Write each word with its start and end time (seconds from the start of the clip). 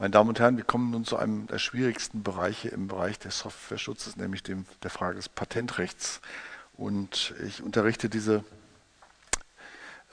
Meine 0.00 0.12
Damen 0.12 0.30
und 0.30 0.40
Herren, 0.40 0.56
wir 0.56 0.64
kommen 0.64 0.92
nun 0.92 1.04
zu 1.04 1.18
einem 1.18 1.46
der 1.46 1.58
schwierigsten 1.58 2.22
Bereiche 2.22 2.70
im 2.70 2.88
Bereich 2.88 3.18
des 3.18 3.40
Software-Schutzes, 3.40 4.16
nämlich 4.16 4.42
dem, 4.42 4.64
der 4.82 4.88
Frage 4.88 5.16
des 5.16 5.28
Patentrechts. 5.28 6.22
Und 6.72 7.34
ich 7.46 7.62
unterrichte 7.62 8.08
diese 8.08 8.42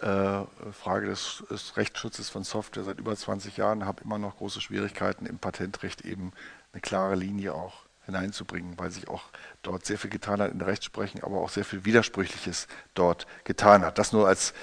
äh, 0.01 0.41
Frage 0.73 1.07
des, 1.07 1.41
des, 1.49 1.77
Rechtsschutzes 1.77 2.27
von 2.29 2.43
Software 2.43 2.83
seit 2.83 2.99
über 2.99 3.15
20 3.15 3.55
Jahren, 3.55 3.85
habe 3.85 4.03
immer 4.03 4.17
noch 4.17 4.35
große 4.35 4.59
Schwierigkeiten 4.59 5.25
im 5.25 5.39
Patentrecht 5.39 6.01
eben 6.01 6.33
eine 6.73 6.81
klare 6.81 7.15
Linie 7.15 7.53
auch 7.53 7.83
hineinzubringen, 8.07 8.77
weil 8.77 8.91
sich 8.91 9.07
auch 9.07 9.23
dort 9.61 9.85
sehr 9.85 9.97
viel 9.97 10.09
getan 10.09 10.41
hat 10.41 10.51
in 10.51 10.59
der 10.59 10.67
Rechtsprechung, 10.67 11.23
aber 11.23 11.37
auch 11.37 11.49
sehr 11.49 11.63
viel 11.63 11.85
Widersprüchliches 11.85 12.67
dort 12.93 13.25
getan 13.45 13.85
hat. 13.85 13.99
Das 13.99 14.11
nur 14.11 14.27
als 14.27 14.53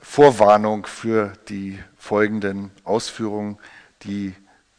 Vorwarnung 0.00 0.84
für 0.84 1.32
die 1.48 1.78
folgenden 1.96 2.72
Ausführungen, 2.82 3.60
die 4.02 4.34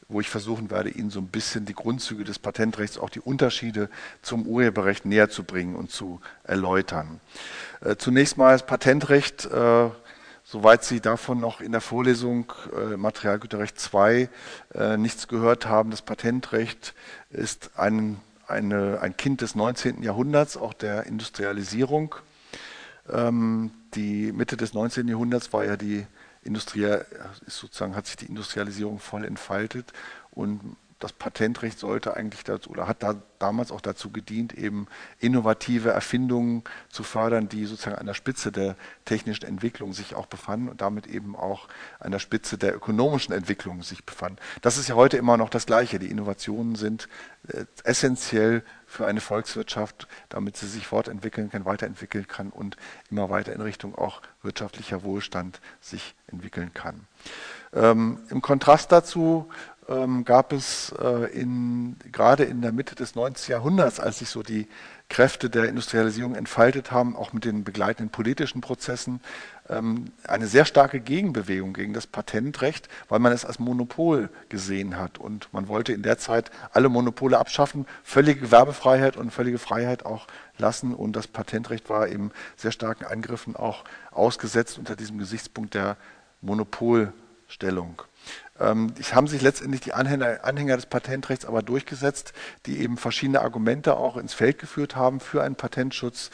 wo 0.08 0.20
ich 0.20 0.30
versuchen 0.30 0.70
werde, 0.70 0.90
Ihnen 0.90 1.10
so 1.10 1.20
ein 1.20 1.28
bisschen 1.28 1.66
die 1.66 1.74
Grundzüge 1.74 2.24
des 2.24 2.38
Patentrechts, 2.38 2.98
auch 2.98 3.10
die 3.10 3.20
Unterschiede 3.20 3.90
zum 4.22 4.46
Urheberrecht 4.46 5.06
näher 5.06 5.30
zu 5.30 5.44
bringen 5.44 5.76
und 5.76 5.92
zu 5.92 6.22
erläutern. 6.44 7.20
Äh, 7.82 7.96
zunächst 7.96 8.38
mal 8.38 8.52
das 8.52 8.66
Patentrecht, 8.66 9.46
äh, 9.46 9.90
soweit 10.44 10.84
Sie 10.84 11.02
davon 11.02 11.40
noch 11.40 11.60
in 11.60 11.72
der 11.72 11.82
Vorlesung 11.82 12.54
äh, 12.76 12.98
Materialgüterrecht 12.98 13.80
2 13.80 14.30
äh, 14.76 14.98
nichts 14.98 15.28
gehört 15.28 15.66
haben, 15.66 15.90
das 15.90 16.04
Patentrecht 16.04 16.94
ist 17.32 17.72
ein, 17.76 18.22
eine, 18.48 19.02
ein 19.02 19.18
Kind 19.18 19.42
des 19.42 19.56
19. 19.56 20.04
Jahrhunderts, 20.04 20.56
auch 20.56 20.74
der 20.74 21.08
Industrialisierung. 21.08 22.16
Ähm, 23.12 23.72
die 23.96 24.32
Mitte 24.32 24.56
des 24.56 24.74
19. 24.76 25.08
Jahrhunderts 25.08 25.52
war 25.52 25.66
ja 25.66 25.78
die 25.78 26.06
industriell, 26.46 27.06
ist 27.46 27.58
sozusagen, 27.58 27.96
hat 27.96 28.08
sich 28.08 28.16
die 28.16 28.28
Industrialisierung 28.28 29.00
voll 29.00 29.26
entfaltet 29.26 29.92
und 30.32 30.78
das 31.00 31.12
Patentrecht 31.12 31.78
sollte 31.78 32.16
eigentlich 32.16 32.46
dazu 32.46 32.70
oder 32.70 32.88
hat 32.88 33.04
da 33.04 33.22
damals 33.38 33.72
auch 33.72 33.82
dazu 33.82 34.12
gedient, 34.12 34.54
eben 34.54 34.88
innovative 35.20 35.90
Erfindungen 35.92 36.64
zu 36.90 37.04
fördern, 37.04 37.50
die 37.50 37.66
sozusagen 37.66 37.98
an 37.98 38.06
der 38.06 38.14
Spitze 38.14 38.52
der 38.52 38.76
technischen 39.04 39.46
Entwicklung 39.46 39.92
sich 39.92 40.16
auch 40.16 40.26
befanden 40.26 40.70
und 40.70 40.82
damit 40.82 41.06
eben 41.08 41.36
auch 41.36 41.68
an 42.00 42.12
der 42.12 42.20
Spitze 42.20 42.58
der 42.58 42.76
ökonomischen 42.76 43.36
Entwicklung 43.36 43.84
sich 43.84 44.06
befanden. 44.06 44.40
Das 44.62 44.78
ist 44.78 44.88
ja 44.88 44.96
heute 44.96 45.18
immer 45.18 45.36
noch 45.36 45.50
das 45.50 45.66
Gleiche. 45.66 46.00
Die 46.00 46.10
Innovationen 46.10 46.76
sind 46.76 47.10
äh, 47.50 47.66
essentiell 47.84 48.64
für 48.96 49.06
eine 49.06 49.22
Volkswirtschaft, 49.22 50.08
damit 50.30 50.58
sie 50.58 50.68
sich 50.68 50.88
fortentwickeln 50.88 51.52
kann, 51.52 51.66
weiterentwickeln 51.66 52.28
kann 52.28 52.50
und 52.50 52.78
immer 53.12 53.30
weiter 53.30 53.54
in 53.54 53.62
Richtung 53.62 53.96
auch 53.96 54.22
wirtschaftlicher 54.42 55.04
Wohlstand 55.04 55.60
sich 55.82 56.16
entwickeln 56.28 56.74
kann. 56.74 57.08
Ähm, 57.74 58.20
Im 58.30 58.42
Kontrast 58.42 58.92
dazu 58.92 59.50
ähm, 59.90 60.24
gab 60.24 60.54
es 60.54 60.94
äh, 61.00 61.32
in, 61.32 61.98
gerade 62.12 62.44
in 62.44 62.62
der 62.62 62.72
Mitte 62.72 62.96
des 62.96 63.16
19. 63.16 63.52
Jahrhunderts, 63.52 64.00
als 64.00 64.20
sich 64.20 64.30
so 64.30 64.42
die 64.42 64.68
Kräfte 65.10 65.50
der 65.50 65.70
Industrialisierung 65.70 66.36
entfaltet 66.36 66.92
haben, 66.92 67.16
auch 67.16 67.32
mit 67.32 67.46
den 67.46 67.64
begleitenden 67.64 68.10
politischen 68.10 68.62
Prozessen, 68.62 69.22
ähm, 69.70 70.12
eine 70.28 70.48
sehr 70.48 70.66
starke 70.66 71.00
Gegenbewegung 71.00 71.74
gegen 71.74 71.94
das 71.94 72.08
Patentrecht, 72.08 72.90
weil 73.08 73.20
man 73.20 73.32
es 73.32 73.46
als 73.46 73.60
Monopol 73.60 74.30
gesehen 74.50 74.98
hat. 74.98 75.18
Und 75.20 75.48
man 75.54 75.68
wollte 75.68 75.94
in 75.94 76.02
der 76.02 76.18
Zeit 76.18 76.50
alle 76.72 76.90
Monopole 76.90 77.38
abschaffen, 77.38 77.86
völlige 78.04 78.42
Gewerbefreiheit 78.42 79.16
und 79.16 79.32
völlige 79.32 79.60
Freiheit 79.60 80.06
auch 80.06 80.28
lassen. 80.58 80.94
Und 80.94 81.16
das 81.16 81.28
Patentrecht 81.28 81.90
war 81.90 82.08
eben 82.08 82.32
sehr 82.56 82.72
starken 82.72 83.06
Angriffen 83.06 83.56
auch 83.56 83.84
ausgesetzt 84.12 84.80
unter 84.80 84.96
diesem 84.96 85.20
Gesichtspunkt 85.20 85.76
der 85.76 85.98
Monopolstellung. 86.42 88.02
Ähm, 88.60 88.94
es 89.00 89.14
haben 89.14 89.28
sich 89.28 89.42
letztendlich 89.42 89.82
die 89.82 89.94
Anhänger, 89.94 90.44
Anhänger, 90.44 90.76
des 90.76 90.86
Patentrechts 90.86 91.46
aber 91.46 91.62
durchgesetzt, 91.62 92.34
die 92.66 92.80
eben 92.80 92.98
verschiedene 92.98 93.42
Argumente 93.42 93.98
auch 93.98 94.18
ins 94.18 94.34
Feld 94.34 94.60
geführt 94.60 94.96
haben 94.96 95.20
für 95.20 95.44
einen 95.44 95.56
Patentschutz. 95.56 96.32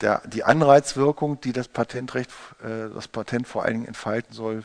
Der, 0.00 0.22
die 0.26 0.44
Anreizwirkung, 0.44 1.40
die 1.40 1.52
das 1.52 1.68
Patentrecht, 1.68 2.30
äh, 2.62 2.92
das 2.92 3.08
Patent 3.08 3.46
vor 3.46 3.64
allen 3.64 3.74
Dingen 3.74 3.86
entfalten 3.86 4.34
soll, 4.34 4.64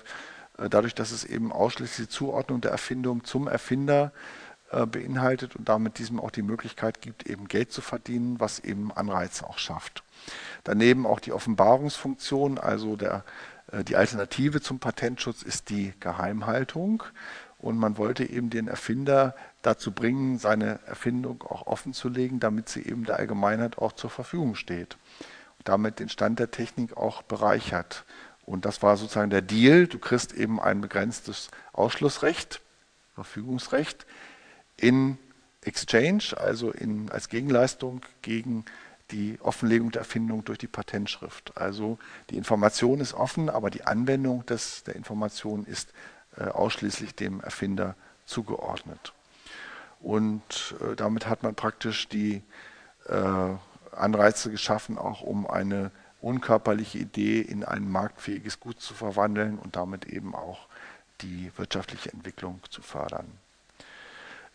äh, 0.58 0.70
dadurch, 0.70 0.96
dass 0.96 1.12
es 1.12 1.24
eben 1.24 1.52
ausschließlich 1.52 2.08
die 2.08 2.12
Zuordnung 2.14 2.62
der 2.62 2.72
Erfindung 2.72 3.24
zum 3.24 3.48
Erfinder 3.48 4.12
äh, 4.72 4.88
beinhaltet 4.88 5.56
und 5.56 5.70
damit 5.70 6.00
diesem 6.00 6.20
auch 6.20 6.32
die 6.32 6.42
Möglichkeit 6.42 7.02
gibt, 7.02 7.28
eben 7.28 7.48
Geld 7.48 7.72
zu 7.72 7.82
verdienen, 7.82 8.40
was 8.40 8.60
eben 8.60 8.92
Anreize 8.92 9.48
auch 9.48 9.60
schafft. 9.60 10.04
Daneben 10.64 11.06
auch 11.06 11.20
die 11.20 11.34
Offenbarungsfunktion, 11.34 12.58
also 12.58 12.96
der 12.96 13.24
die 13.72 13.96
Alternative 13.96 14.62
zum 14.62 14.80
Patentschutz 14.80 15.42
ist 15.42 15.70
die 15.70 15.94
Geheimhaltung. 16.00 17.04
Und 17.58 17.78
man 17.78 17.98
wollte 17.98 18.30
eben 18.30 18.50
den 18.50 18.68
Erfinder 18.68 19.36
dazu 19.62 19.92
bringen, 19.92 20.38
seine 20.38 20.80
Erfindung 20.86 21.42
auch 21.44 21.66
offen 21.66 21.94
zu 21.94 22.10
legen, 22.10 22.40
damit 22.40 22.70
sie 22.70 22.84
eben 22.84 23.06
der 23.06 23.18
Allgemeinheit 23.18 23.78
auch 23.80 23.94
zur 23.94 24.10
Verfügung 24.10 24.56
steht. 24.56 24.98
Und 25.58 25.68
damit 25.68 26.00
den 26.00 26.10
Stand 26.10 26.38
der 26.40 26.52
Technik 26.52 26.96
auch 26.96 27.24
bereichert. 27.24 28.06
Und 28.46 28.66
das 28.66 28.84
war 28.84 28.98
sozusagen 28.98 29.32
der 29.32 29.42
Deal. 29.42 29.88
Du 29.88 29.98
kriegst 29.98 30.34
eben 30.34 30.60
ein 30.60 30.82
begrenztes 30.82 31.50
Ausschlussrecht, 31.74 32.62
Verfügungsrecht 33.16 34.06
in 34.78 35.18
Exchange, 35.62 36.36
also 36.38 36.70
in, 36.72 37.10
als 37.10 37.30
Gegenleistung 37.30 38.02
gegen 38.22 38.66
die 39.12 39.38
Offenlegung 39.42 39.92
der 39.92 40.02
Erfindung 40.02 40.44
durch 40.44 40.58
die 40.58 40.68
Patentschrift. 40.68 41.54
Also 41.56 41.98
die 42.30 42.38
Information 42.38 43.00
ist 43.00 43.14
offen, 43.14 43.50
aber 43.50 43.70
die 43.70 43.84
Anwendung 43.84 44.46
des, 44.46 44.84
der 44.84 44.96
Information 44.96 45.66
ist 45.66 45.94
äh, 46.38 46.46
ausschließlich 46.46 47.16
dem 47.16 47.40
Erfinder 47.42 47.96
zugeordnet. 48.26 49.14
Und 50.02 50.76
äh, 50.82 50.96
damit 50.96 51.28
hat 51.28 51.44
man 51.44 51.56
praktisch 51.56 52.08
die 52.10 52.42
äh, 53.08 53.50
Anreize 53.96 54.52
geschaffen, 54.52 54.98
auch 54.98 55.22
um 55.22 55.48
eine 55.48 55.92
unkörperliche 56.22 56.98
Idee 56.98 57.42
in 57.42 57.64
ein 57.64 57.90
marktfähiges 57.90 58.60
Gut 58.60 58.82
zu 58.82 58.94
verwandeln 58.94 59.60
und 59.60 59.76
damit 59.76 60.06
eben 60.06 60.36
auch 60.36 60.68
die 61.22 61.52
wirtschaftliche 61.56 62.12
Entwicklung 62.12 62.60
zu 62.70 62.82
fördern. 62.82 63.28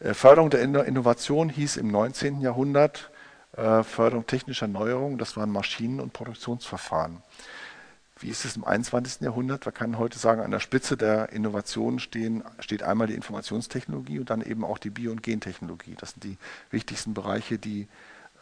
Äh, 0.00 0.14
Förderung 0.14 0.50
der 0.50 0.62
Innovation 0.62 1.48
hieß 1.48 1.76
im 1.76 1.88
19. 1.88 2.40
Jahrhundert 2.40 3.10
äh, 3.56 3.82
Förderung 3.82 4.26
technischer 4.26 4.68
Neuerungen, 4.68 5.18
das 5.18 5.36
waren 5.36 5.50
Maschinen 5.50 6.00
und 6.00 6.12
Produktionsverfahren. 6.12 7.22
Wie 8.18 8.28
ist 8.28 8.44
es 8.44 8.56
im 8.56 8.64
21. 8.64 9.22
Jahrhundert? 9.22 9.64
Man 9.64 9.74
kann 9.74 9.98
heute 9.98 10.18
sagen, 10.18 10.42
an 10.42 10.50
der 10.50 10.60
Spitze 10.60 10.96
der 10.96 11.32
Innovation 11.32 11.98
stehen, 11.98 12.44
steht 12.58 12.82
einmal 12.82 13.06
die 13.06 13.14
Informationstechnologie 13.14 14.18
und 14.18 14.28
dann 14.28 14.42
eben 14.42 14.62
auch 14.62 14.76
die 14.76 14.90
Bio- 14.90 15.10
und 15.10 15.22
Gentechnologie. 15.22 15.96
Das 15.98 16.10
sind 16.10 16.24
die 16.24 16.36
wichtigsten 16.70 17.14
Bereiche, 17.14 17.58
die 17.58 17.88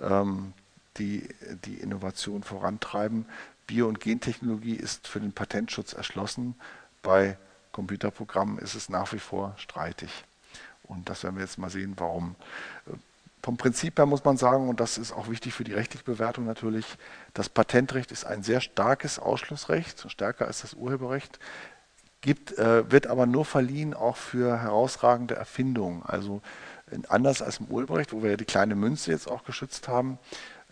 ähm, 0.00 0.52
die, 0.98 1.28
die 1.64 1.74
Innovation 1.74 2.42
vorantreiben. 2.42 3.26
Bio- 3.66 3.88
und 3.88 4.00
Gentechnologie 4.00 4.74
ist 4.74 5.06
für 5.06 5.20
den 5.20 5.32
Patentschutz 5.32 5.92
erschlossen. 5.92 6.54
Bei 7.02 7.38
Computerprogrammen 7.72 8.58
ist 8.58 8.74
es 8.74 8.88
nach 8.88 9.12
wie 9.12 9.18
vor 9.18 9.54
streitig. 9.58 10.10
Und 10.82 11.08
das 11.08 11.22
werden 11.22 11.36
wir 11.36 11.42
jetzt 11.42 11.58
mal 11.58 11.70
sehen, 11.70 11.94
warum. 11.97 12.34
Vom 13.48 13.56
Prinzip 13.56 13.98
her 13.98 14.04
muss 14.04 14.26
man 14.26 14.36
sagen, 14.36 14.69
und 14.69 14.78
das 14.78 14.98
ist 14.98 15.10
auch 15.10 15.31
wichtig 15.31 15.54
für 15.54 15.64
die 15.64 15.72
rechtliche 15.72 16.04
Bewertung 16.04 16.44
natürlich, 16.44 16.84
das 17.32 17.48
Patentrecht 17.48 18.12
ist 18.12 18.26
ein 18.26 18.42
sehr 18.42 18.60
starkes 18.60 19.19
Ausschlussrecht, 19.19 20.04
stärker 20.10 20.47
als 20.47 20.60
das 20.60 20.75
Urheberrecht, 20.75 21.38
gibt, 22.20 22.59
äh, 22.59 22.92
wird 22.92 23.06
aber 23.06 23.25
nur 23.25 23.47
verliehen 23.47 23.94
auch 23.94 24.19
für 24.19 24.60
herausragende 24.60 25.34
Erfindungen. 25.34 26.03
Also 26.03 26.42
anders 27.09 27.41
als 27.41 27.56
im 27.56 27.69
Urheberrecht, 27.69 28.12
wo 28.12 28.22
wir 28.22 28.32
ja 28.32 28.36
die 28.36 28.44
kleine 28.44 28.75
Münze 28.75 29.12
jetzt 29.12 29.31
auch 29.31 29.44
geschützt 29.44 29.88
haben, 29.88 30.19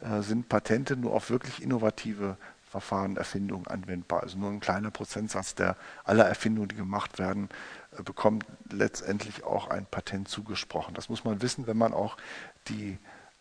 äh, 0.03 0.20
sind 0.20 0.50
Patente 0.50 0.98
nur 0.98 1.14
auf 1.14 1.31
wirklich 1.31 1.62
innovative 1.62 2.37
Verfahren, 2.69 3.16
Erfindungen 3.16 3.66
anwendbar. 3.69 4.22
Also 4.22 4.37
nur 4.37 4.50
ein 4.50 4.60
kleiner 4.60 4.91
Prozentsatz 4.91 5.54
der 5.54 5.76
aller 6.04 6.26
Erfindungen, 6.26 6.69
die 6.69 6.76
gemacht 6.76 7.19
werden, 7.19 7.49
äh, 7.96 8.02
bekommt 8.02 8.44
letztendlich 8.70 9.44
auch 9.44 9.70
ein 9.70 9.87
Patent 9.87 10.28
zugesprochen. 10.28 10.93
Das 10.93 11.08
muss 11.08 11.25
man 11.25 11.40
wissen, 11.40 11.67
wenn 11.67 11.78
man 11.78 11.94
auch 11.94 12.19
die 12.68 12.98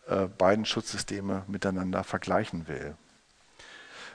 äh, 0.08 0.26
beiden 0.26 0.64
Schutzsysteme 0.64 1.44
miteinander 1.46 2.04
vergleichen 2.04 2.68
will. 2.68 2.96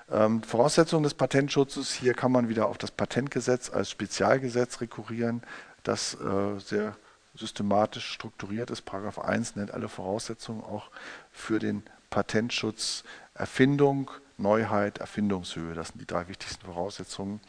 Ähm, 0.09 0.43
Voraussetzungen 0.43 1.03
des 1.03 1.13
Patentschutzes, 1.13 1.93
hier 1.93 2.13
kann 2.13 2.31
man 2.31 2.49
wieder 2.49 2.67
auf 2.67 2.77
das 2.77 2.91
Patentgesetz 2.91 3.69
als 3.69 3.89
Spezialgesetz 3.89 4.81
rekurrieren, 4.81 5.41
das 5.83 6.15
äh, 6.15 6.59
sehr 6.59 6.95
systematisch 7.35 8.11
strukturiert 8.11 8.71
ist. 8.71 8.81
Paragraph 8.81 9.19
1 9.19 9.55
nennt 9.55 9.71
alle 9.71 9.87
Voraussetzungen 9.87 10.63
auch 10.63 10.89
für 11.31 11.59
den 11.59 11.83
Patentschutz 12.09 13.03
Erfindung, 13.33 14.11
Neuheit, 14.37 14.97
Erfindungshöhe. 14.97 15.73
Das 15.73 15.89
sind 15.89 16.01
die 16.01 16.05
drei 16.05 16.27
wichtigsten 16.27 16.65
Voraussetzungen. 16.65 17.39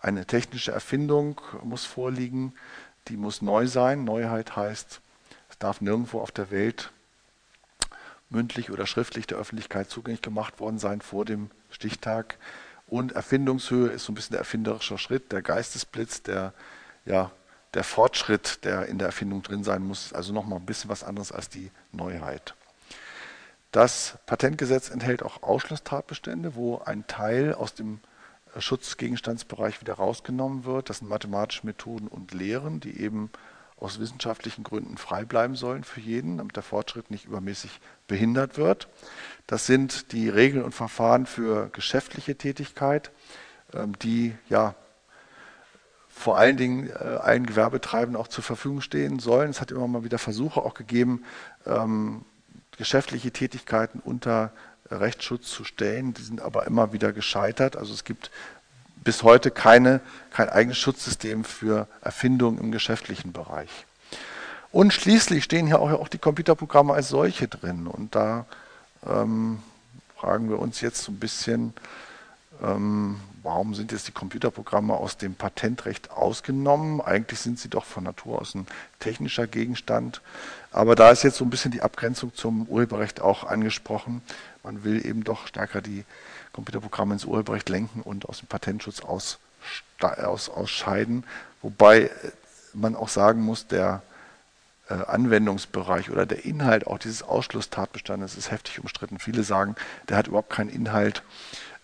Eine 0.00 0.24
technische 0.24 0.70
Erfindung 0.70 1.40
muss 1.64 1.84
vorliegen, 1.84 2.54
die 3.08 3.16
muss 3.16 3.42
neu 3.42 3.66
sein. 3.66 4.04
Neuheit 4.04 4.54
heißt, 4.54 5.00
darf 5.58 5.80
nirgendwo 5.80 6.20
auf 6.20 6.30
der 6.30 6.50
Welt 6.50 6.92
mündlich 8.30 8.70
oder 8.70 8.86
schriftlich 8.86 9.26
der 9.26 9.38
Öffentlichkeit 9.38 9.90
zugänglich 9.90 10.22
gemacht 10.22 10.60
worden 10.60 10.78
sein 10.78 11.00
vor 11.00 11.24
dem 11.24 11.50
Stichtag. 11.70 12.38
Und 12.86 13.12
Erfindungshöhe 13.12 13.88
ist 13.88 14.04
so 14.04 14.12
ein 14.12 14.14
bisschen 14.14 14.32
der 14.32 14.40
erfinderische 14.40 14.98
Schritt, 14.98 15.32
der 15.32 15.42
Geistesblitz, 15.42 16.22
der 16.22 16.52
ja, 17.04 17.30
der 17.74 17.84
Fortschritt, 17.84 18.64
der 18.64 18.86
in 18.86 18.98
der 18.98 19.06
Erfindung 19.08 19.42
drin 19.42 19.64
sein 19.64 19.82
muss, 19.82 20.12
also 20.12 20.32
nochmal 20.32 20.58
ein 20.58 20.66
bisschen 20.66 20.90
was 20.90 21.04
anderes 21.04 21.32
als 21.32 21.48
die 21.48 21.70
Neuheit. 21.92 22.54
Das 23.72 24.18
Patentgesetz 24.24 24.88
enthält 24.88 25.22
auch 25.22 25.42
Ausschlusstatbestände, 25.42 26.54
wo 26.54 26.78
ein 26.78 27.06
Teil 27.06 27.52
aus 27.54 27.74
dem 27.74 28.00
Schutzgegenstandsbereich 28.56 29.82
wieder 29.82 29.94
rausgenommen 29.94 30.64
wird. 30.64 30.88
Das 30.88 30.98
sind 30.98 31.08
mathematische 31.08 31.66
Methoden 31.66 32.08
und 32.08 32.32
Lehren, 32.32 32.80
die 32.80 32.98
eben 33.00 33.30
aus 33.80 34.00
wissenschaftlichen 34.00 34.64
Gründen 34.64 34.96
frei 34.96 35.24
bleiben 35.24 35.54
sollen 35.54 35.84
für 35.84 36.00
jeden, 36.00 36.38
damit 36.38 36.56
der 36.56 36.62
Fortschritt 36.62 37.10
nicht 37.10 37.26
übermäßig 37.26 37.80
behindert 38.06 38.56
wird. 38.56 38.88
Das 39.46 39.66
sind 39.66 40.12
die 40.12 40.28
Regeln 40.28 40.64
und 40.64 40.74
Verfahren 40.74 41.26
für 41.26 41.68
geschäftliche 41.70 42.36
Tätigkeit, 42.36 43.10
ähm, 43.72 43.98
die 43.98 44.36
ja 44.48 44.74
vor 46.08 46.36
allen 46.36 46.56
Dingen 46.56 46.90
äh, 46.90 46.92
allen 46.92 47.46
Gewerbetreibenden 47.46 48.20
auch 48.20 48.28
zur 48.28 48.42
Verfügung 48.42 48.80
stehen 48.80 49.20
sollen. 49.20 49.50
Es 49.50 49.60
hat 49.60 49.70
immer 49.70 49.86
mal 49.86 50.04
wieder 50.04 50.18
Versuche 50.18 50.60
auch 50.62 50.74
gegeben, 50.74 51.22
ähm, 51.64 52.24
geschäftliche 52.76 53.30
Tätigkeiten 53.30 54.00
unter 54.00 54.52
Rechtsschutz 54.90 55.48
zu 55.50 55.64
stellen. 55.64 56.14
Die 56.14 56.22
sind 56.22 56.40
aber 56.40 56.66
immer 56.66 56.92
wieder 56.92 57.12
gescheitert. 57.12 57.76
Also 57.76 57.92
es 57.92 58.04
gibt 58.04 58.30
bis 59.04 59.22
heute 59.22 59.50
keine, 59.50 60.00
kein 60.30 60.48
eigenes 60.48 60.78
Schutzsystem 60.78 61.44
für 61.44 61.86
Erfindungen 62.02 62.58
im 62.58 62.72
geschäftlichen 62.72 63.32
Bereich. 63.32 63.70
Und 64.70 64.92
schließlich 64.92 65.44
stehen 65.44 65.66
hier 65.66 65.80
auch, 65.80 65.90
auch 65.92 66.08
die 66.08 66.18
Computerprogramme 66.18 66.92
als 66.92 67.08
solche 67.08 67.48
drin. 67.48 67.86
Und 67.86 68.14
da 68.14 68.46
ähm, 69.06 69.62
fragen 70.16 70.50
wir 70.50 70.58
uns 70.58 70.80
jetzt 70.80 71.02
so 71.02 71.12
ein 71.12 71.18
bisschen, 71.18 71.72
ähm, 72.62 73.20
warum 73.42 73.74
sind 73.74 73.92
jetzt 73.92 74.08
die 74.08 74.12
Computerprogramme 74.12 74.94
aus 74.94 75.16
dem 75.16 75.34
Patentrecht 75.34 76.10
ausgenommen? 76.10 77.00
Eigentlich 77.00 77.40
sind 77.40 77.58
sie 77.58 77.68
doch 77.68 77.84
von 77.84 78.04
Natur 78.04 78.40
aus 78.40 78.54
ein 78.54 78.66
technischer 78.98 79.46
Gegenstand. 79.46 80.20
Aber 80.70 80.94
da 80.94 81.10
ist 81.10 81.22
jetzt 81.22 81.36
so 81.36 81.44
ein 81.44 81.50
bisschen 81.50 81.70
die 81.70 81.82
Abgrenzung 81.82 82.34
zum 82.34 82.66
Urheberrecht 82.66 83.20
auch 83.20 83.44
angesprochen. 83.44 84.20
Man 84.62 84.84
will 84.84 85.04
eben 85.06 85.24
doch 85.24 85.46
stärker 85.46 85.80
die 85.80 86.04
Computerprogramme 86.52 87.14
ins 87.14 87.24
Urheberrecht 87.24 87.68
lenken 87.68 88.02
und 88.02 88.28
aus 88.28 88.38
dem 88.40 88.48
Patentschutz 88.48 89.00
aus, 89.00 89.38
aus, 90.00 90.48
ausscheiden. 90.48 91.24
Wobei 91.62 92.10
man 92.74 92.96
auch 92.96 93.08
sagen 93.08 93.42
muss, 93.42 93.66
der 93.66 94.02
äh, 94.88 94.94
Anwendungsbereich 94.94 96.10
oder 96.10 96.26
der 96.26 96.44
Inhalt 96.44 96.86
auch 96.86 96.98
dieses 96.98 97.22
Ausschlusstatbestandes 97.22 98.36
ist 98.36 98.50
heftig 98.50 98.80
umstritten. 98.80 99.18
Viele 99.18 99.42
sagen, 99.42 99.76
der 100.08 100.16
hat 100.16 100.28
überhaupt 100.28 100.50
keinen 100.50 100.70
Inhalt. 100.70 101.22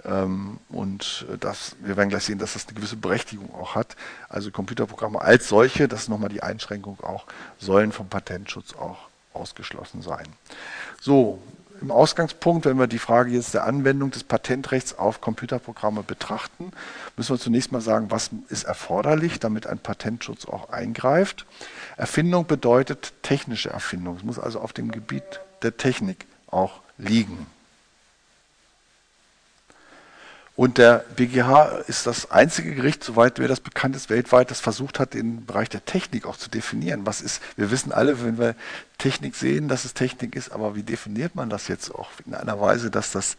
Ähm, 0.05 0.59
und 0.69 1.27
das, 1.41 1.77
wir 1.81 1.97
werden 1.97 2.09
gleich 2.09 2.25
sehen, 2.25 2.39
dass 2.39 2.55
das 2.55 2.67
eine 2.67 2.77
gewisse 2.77 2.97
Berechtigung 2.97 3.55
auch 3.55 3.75
hat. 3.75 3.97
Also 4.29 4.51
Computerprogramme 4.51 5.21
als 5.21 5.49
solche, 5.49 5.89
das 5.89 6.03
ist 6.03 6.09
nochmal 6.09 6.29
die 6.29 6.43
Einschränkung 6.43 6.99
auch, 7.03 7.27
sollen 7.59 7.93
vom 7.93 8.09
Patentschutz 8.09 8.75
auch 8.75 9.09
ausgeschlossen 9.33 10.03
sein. 10.03 10.27
So, 11.01 11.43
im 11.85 11.91
Ausgangspunkt, 11.91 12.65
wenn 12.65 12.79
wir 12.79 12.87
die 12.87 12.99
Frage 12.99 13.31
jetzt 13.31 13.53
der 13.53 13.65
Anwendung 13.65 14.11
des 14.11 14.25
Patentrechts 14.25 14.99
auf 14.99 15.21
Computerprogramme 15.21 16.03
betrachten, 16.03 16.73
müssen 17.17 17.35
wir 17.35 17.39
zunächst 17.39 17.73
mal 17.73 17.83
sagen, 17.83 18.11
was 18.11 18.31
ist 18.49 18.65
erforderlich, 18.65 19.39
damit 19.39 19.67
ein 19.67 19.79
Patentschutz 19.79 20.47
auch 20.47 20.71
eingreift. 20.71 21.45
Erfindung 21.99 22.47
bedeutet 22.47 23.13
technische 23.23 23.69
Erfindung. 23.69 24.17
Es 24.17 24.23
muss 24.23 24.39
also 24.39 24.61
auf 24.61 24.73
dem 24.73 24.91
Gebiet 24.91 25.41
der 25.63 25.77
Technik 25.77 26.27
auch 26.47 26.81
liegen. 26.97 27.47
Und 30.57 30.79
der 30.79 31.05
BGH 31.17 31.83
ist 31.89 32.07
das 32.07 32.31
einzige 32.31 32.77
Gericht, 32.77 33.03
soweit 33.03 33.39
mir 33.41 33.49
das 33.49 33.59
bekannt 33.59 33.97
ist, 33.97 34.09
weltweit, 34.09 34.53
das 34.53 34.61
versucht 34.61 35.01
hat, 35.01 35.15
den 35.15 35.45
Bereich 35.47 35.69
der 35.69 35.85
Technik 35.85 36.27
auch 36.27 36.37
zu 36.37 36.49
definieren. 36.49 37.07
Was 37.07 37.21
ist, 37.21 37.43
wir 37.57 37.73
wissen 37.73 37.91
alle, 37.91 38.23
wenn 38.23 38.39
wir 38.39 38.55
Technik 38.99 39.35
sehen, 39.35 39.67
dass 39.67 39.85
es 39.85 39.95
Technik 39.95 40.37
ist, 40.37 40.53
aber 40.53 40.77
wie 40.77 40.85
definiert 40.85 41.35
man 41.35 41.51
das 41.51 41.67
jetzt 41.67 41.93
auch 41.93 42.09
in 42.25 42.35
einer 42.35 42.61
Weise, 42.61 42.93
dass 42.93 43.11
das 43.11 43.37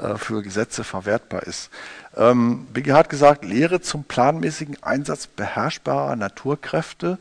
äh, 0.00 0.16
für 0.16 0.42
Gesetze 0.42 0.82
verwertbar 0.82 1.44
ist? 1.44 1.70
Ähm, 2.16 2.66
BGH 2.72 2.96
hat 2.96 3.10
gesagt, 3.10 3.44
Lehre 3.44 3.80
zum 3.80 4.02
planmäßigen 4.02 4.82
Einsatz 4.82 5.28
beherrschbarer 5.28 6.16
Naturkräfte 6.16 7.18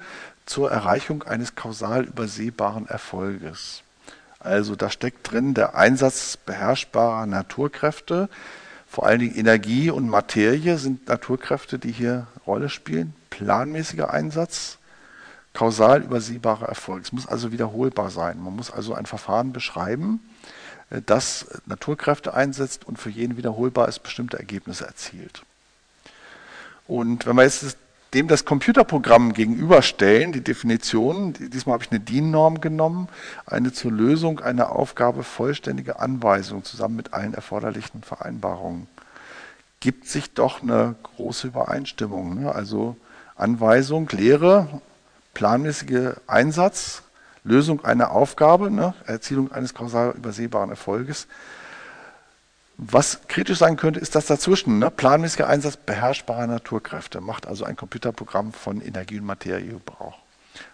zur 0.47 0.71
Erreichung 0.71 1.21
eines 1.21 1.53
kausal 1.53 2.05
übersehbaren 2.05 2.87
Erfolges. 2.87 3.83
Also 4.39 4.75
da 4.75 4.89
steckt 4.89 5.31
drin 5.31 5.53
der 5.53 5.75
Einsatz 5.75 6.35
beherrschbarer 6.37 7.27
Naturkräfte 7.27 8.27
vor 8.95 9.07
allen 9.07 9.19
Dingen 9.19 9.35
Energie 9.35 9.89
und 9.89 10.07
Materie 10.07 10.77
sind 10.77 11.09
Naturkräfte, 11.09 11.79
die 11.79 11.91
hier 11.91 12.27
Rolle 12.47 12.69
spielen. 12.69 13.13
Planmäßiger 13.29 14.13
Einsatz, 14.13 14.77
kausal 15.53 16.01
übersehbarer 16.01 16.69
Erfolg. 16.69 17.03
Es 17.03 17.11
muss 17.11 17.27
also 17.27 17.51
wiederholbar 17.51 18.09
sein. 18.09 18.41
Man 18.41 18.55
muss 18.55 18.71
also 18.71 18.93
ein 18.93 19.05
Verfahren 19.05 19.51
beschreiben, 19.51 20.21
äh, 20.91 21.01
das 21.05 21.45
Naturkräfte 21.65 22.33
einsetzt 22.33 22.87
und 22.87 22.97
für 22.97 23.09
jeden 23.09 23.35
wiederholbar 23.35 23.89
ist, 23.89 24.01
bestimmte 24.01 24.39
Ergebnisse 24.39 24.85
erzielt. 24.87 25.43
Und 26.87 27.25
wenn 27.25 27.35
man 27.35 27.43
jetzt 27.43 27.75
dem 28.15 28.29
das 28.29 28.45
Computerprogramm 28.45 29.33
gegenüberstellen, 29.33 30.31
die 30.31 30.41
Definition, 30.41 31.33
diesmal 31.33 31.73
habe 31.73 31.83
ich 31.83 31.91
eine 31.91 31.99
DIN-Norm 31.99 32.61
genommen, 32.61 33.09
eine 33.45 33.73
zur 33.73 33.91
Lösung 33.91 34.39
einer 34.39 34.71
Aufgabe 34.71 35.23
vollständige 35.23 35.99
Anweisung 35.99 36.63
zusammen 36.63 36.95
mit 36.95 37.13
allen 37.13 37.33
erforderlichen 37.33 38.03
Vereinbarungen, 38.03 38.87
gibt 39.81 40.07
sich 40.07 40.33
doch 40.33 40.63
eine 40.63 40.95
große 41.03 41.47
Übereinstimmung. 41.47 42.41
Ne? 42.41 42.55
Also 42.55 42.95
Anweisung, 43.35 44.07
Lehre, 44.09 44.81
planmäßiger 45.33 46.15
Einsatz, 46.25 47.03
Lösung 47.43 47.83
einer 47.83 48.11
Aufgabe, 48.11 48.71
ne? 48.71 48.93
Erzielung 49.05 49.51
eines 49.51 49.73
kausal 49.73 50.13
übersehbaren 50.15 50.69
Erfolges, 50.69 51.27
was 52.77 53.21
kritisch 53.27 53.59
sein 53.59 53.77
könnte, 53.77 53.99
ist 53.99 54.15
das 54.15 54.25
dazwischen. 54.25 54.79
Ne? 54.79 54.91
Planmäßiger 54.91 55.47
Einsatz 55.47 55.77
beherrschbarer 55.77 56.47
Naturkräfte 56.47 57.21
macht 57.21 57.47
also 57.47 57.63
ein 57.63 57.75
Computerprogramm 57.75 58.51
von 58.51 58.81
Energie 58.81 59.19
und 59.19 59.25
Materie 59.25 59.71
Gebrauch. 59.71 60.17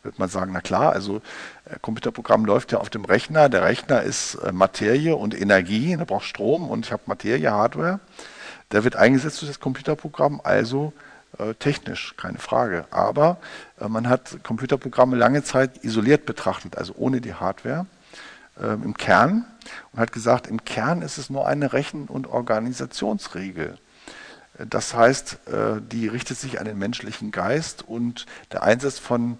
Wird 0.03 0.19
man 0.19 0.29
sagen, 0.29 0.51
na 0.53 0.61
klar, 0.61 0.93
also 0.93 1.21
ein 1.65 1.75
äh, 1.75 1.79
Computerprogramm 1.81 2.45
läuft 2.45 2.71
ja 2.71 2.79
auf 2.79 2.89
dem 2.89 3.05
Rechner. 3.05 3.49
Der 3.49 3.63
Rechner 3.63 4.01
ist 4.01 4.35
äh, 4.35 4.51
Materie 4.51 5.15
und 5.15 5.39
Energie, 5.39 5.95
der 5.95 6.05
braucht 6.05 6.25
Strom 6.25 6.69
und 6.69 6.85
ich 6.85 6.91
habe 6.91 7.03
Materie, 7.05 7.51
Hardware. 7.51 7.99
Der 8.71 8.83
wird 8.83 8.95
eingesetzt 8.95 9.41
durch 9.41 9.49
das 9.49 9.59
Computerprogramm, 9.59 10.39
also 10.43 10.93
äh, 11.37 11.53
technisch, 11.55 12.15
keine 12.17 12.37
Frage. 12.39 12.85
Aber 12.91 13.37
äh, 13.79 13.87
man 13.87 14.09
hat 14.09 14.43
Computerprogramme 14.43 15.15
lange 15.15 15.43
Zeit 15.43 15.83
isoliert 15.83 16.25
betrachtet, 16.25 16.77
also 16.77 16.93
ohne 16.97 17.21
die 17.21 17.33
Hardware 17.33 17.85
äh, 18.59 18.73
im 18.73 18.95
Kern 18.95 19.45
und 19.91 19.99
hat 19.99 20.11
gesagt, 20.11 20.47
im 20.47 20.63
Kern 20.65 21.01
ist 21.01 21.17
es 21.17 21.29
nur 21.29 21.47
eine 21.47 21.73
Rechen- 21.73 22.07
und 22.07 22.27
Organisationsregel. 22.27 23.77
Das 24.57 24.93
heißt, 24.93 25.47
äh, 25.47 25.81
die 25.81 26.07
richtet 26.07 26.37
sich 26.37 26.59
an 26.59 26.65
den 26.65 26.77
menschlichen 26.77 27.31
Geist 27.31 27.87
und 27.87 28.25
der 28.51 28.63
Einsatz 28.63 28.99
von, 28.99 29.37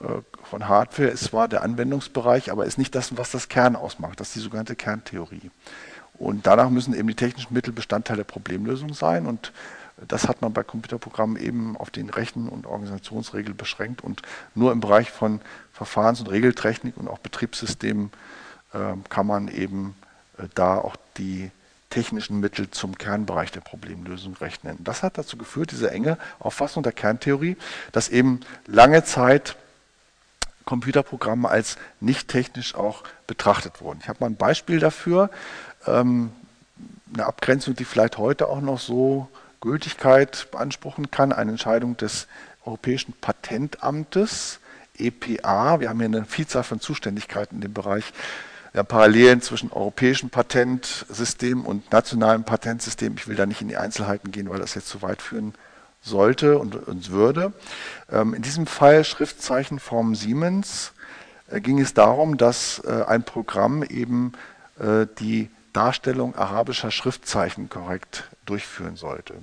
äh, 0.00 0.22
von 0.42 0.68
Hardware 0.68 1.08
ist 1.08 1.24
zwar 1.24 1.48
der 1.48 1.62
Anwendungsbereich, 1.62 2.50
aber 2.50 2.66
ist 2.66 2.78
nicht 2.78 2.94
das, 2.94 3.16
was 3.16 3.30
das 3.30 3.48
Kern 3.48 3.76
ausmacht. 3.76 4.20
Das 4.20 4.28
ist 4.28 4.36
die 4.36 4.40
sogenannte 4.40 4.74
Kerntheorie. 4.76 5.50
Und 6.14 6.46
danach 6.46 6.70
müssen 6.70 6.94
eben 6.94 7.08
die 7.08 7.14
technischen 7.14 7.54
Mittel 7.54 7.72
Bestandteil 7.72 8.16
der 8.16 8.24
Problemlösung 8.24 8.92
sein. 8.92 9.26
Und 9.26 9.52
das 10.06 10.28
hat 10.28 10.42
man 10.42 10.52
bei 10.52 10.62
Computerprogrammen 10.62 11.36
eben 11.36 11.76
auf 11.76 11.90
den 11.90 12.10
Rechen- 12.10 12.48
und 12.48 12.66
Organisationsregeln 12.66 13.56
beschränkt 13.56 14.02
und 14.02 14.22
nur 14.54 14.72
im 14.72 14.80
Bereich 14.80 15.10
von 15.10 15.40
Verfahrens- 15.78 16.20
und 16.20 16.28
Regeltechnik 16.28 16.96
und 16.96 17.08
auch 17.08 17.18
Betriebssystemen 17.18 18.10
ähm, 18.74 19.04
kann 19.08 19.26
man 19.26 19.48
eben 19.48 19.94
äh, 20.38 20.44
da 20.54 20.76
auch 20.76 20.96
die 21.16 21.50
technischen 21.90 22.40
Mittel 22.40 22.70
zum 22.70 22.98
Kernbereich 22.98 23.50
der 23.52 23.60
Problemlösung 23.60 24.34
rechnen. 24.34 24.76
Das 24.80 25.02
hat 25.02 25.16
dazu 25.16 25.38
geführt, 25.38 25.70
diese 25.70 25.90
enge 25.90 26.18
Auffassung 26.38 26.82
der 26.82 26.92
Kerntheorie, 26.92 27.56
dass 27.92 28.08
eben 28.08 28.40
lange 28.66 29.04
Zeit 29.04 29.56
Computerprogramme 30.66 31.48
als 31.48 31.78
nicht 32.00 32.28
technisch 32.28 32.74
auch 32.74 33.04
betrachtet 33.26 33.80
wurden. 33.80 34.00
Ich 34.02 34.08
habe 34.08 34.18
mal 34.20 34.26
ein 34.26 34.36
Beispiel 34.36 34.80
dafür, 34.80 35.30
ähm, 35.86 36.30
eine 37.14 37.24
Abgrenzung, 37.24 37.74
die 37.74 37.86
vielleicht 37.86 38.18
heute 38.18 38.48
auch 38.48 38.60
noch 38.60 38.78
so 38.78 39.28
Gültigkeit 39.62 40.48
beanspruchen 40.50 41.10
kann, 41.10 41.32
eine 41.32 41.52
Entscheidung 41.52 41.96
des 41.96 42.26
Europäischen 42.66 43.14
Patentamtes, 43.14 44.60
EPA. 44.98 45.80
Wir 45.80 45.88
haben 45.88 45.98
hier 45.98 46.06
eine 46.06 46.24
Vielzahl 46.24 46.62
von 46.62 46.80
Zuständigkeiten 46.80 47.56
in 47.56 47.60
dem 47.62 47.72
Bereich 47.72 48.12
ja, 48.74 48.82
Parallelen 48.82 49.40
zwischen 49.40 49.72
europäischem 49.72 50.30
Patentsystem 50.30 51.64
und 51.64 51.90
nationalem 51.90 52.44
Patentsystem. 52.44 53.14
Ich 53.16 53.28
will 53.28 53.36
da 53.36 53.46
nicht 53.46 53.60
in 53.60 53.68
die 53.68 53.76
Einzelheiten 53.76 54.30
gehen, 54.30 54.50
weil 54.50 54.58
das 54.58 54.74
jetzt 54.74 54.88
zu 54.88 55.02
weit 55.02 55.22
führen 55.22 55.54
sollte 56.00 56.58
und 56.58 56.74
uns 56.88 57.10
würde. 57.10 57.52
Ähm, 58.10 58.34
in 58.34 58.42
diesem 58.42 58.66
Fall 58.66 59.04
Schriftzeichenform 59.04 60.14
Siemens 60.14 60.92
äh, 61.50 61.60
ging 61.60 61.80
es 61.80 61.94
darum, 61.94 62.36
dass 62.36 62.82
äh, 62.86 63.04
ein 63.06 63.22
Programm 63.24 63.82
eben 63.82 64.32
äh, 64.78 65.06
die 65.18 65.50
Darstellung 65.72 66.34
arabischer 66.34 66.90
Schriftzeichen 66.90 67.68
korrekt 67.68 68.24
durchführen 68.46 68.96
sollte. 68.96 69.34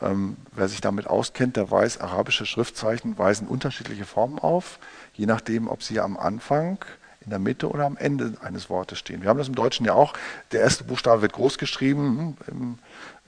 Ähm, 0.00 0.36
wer 0.52 0.68
sich 0.68 0.80
damit 0.80 1.06
auskennt, 1.06 1.56
der 1.56 1.70
weiß, 1.70 2.00
arabische 2.00 2.44
Schriftzeichen 2.44 3.16
weisen 3.18 3.48
unterschiedliche 3.48 4.04
Formen 4.04 4.38
auf, 4.38 4.78
je 5.14 5.26
nachdem, 5.26 5.68
ob 5.68 5.82
sie 5.82 6.00
am 6.00 6.18
Anfang, 6.18 6.78
in 7.26 7.30
der 7.30 7.38
Mitte 7.38 7.68
oder 7.68 7.86
am 7.86 7.96
Ende 7.96 8.34
eines 8.40 8.70
Wortes 8.70 8.98
stehen. 8.98 9.22
Wir 9.22 9.28
haben 9.28 9.38
das 9.38 9.48
im 9.48 9.54
Deutschen 9.54 9.84
ja 9.84 9.94
auch. 9.94 10.14
Der 10.52 10.60
erste 10.60 10.84
Buchstabe 10.84 11.22
wird 11.22 11.32
groß 11.32 11.58
geschrieben, 11.58 12.36
hm, 12.46 12.78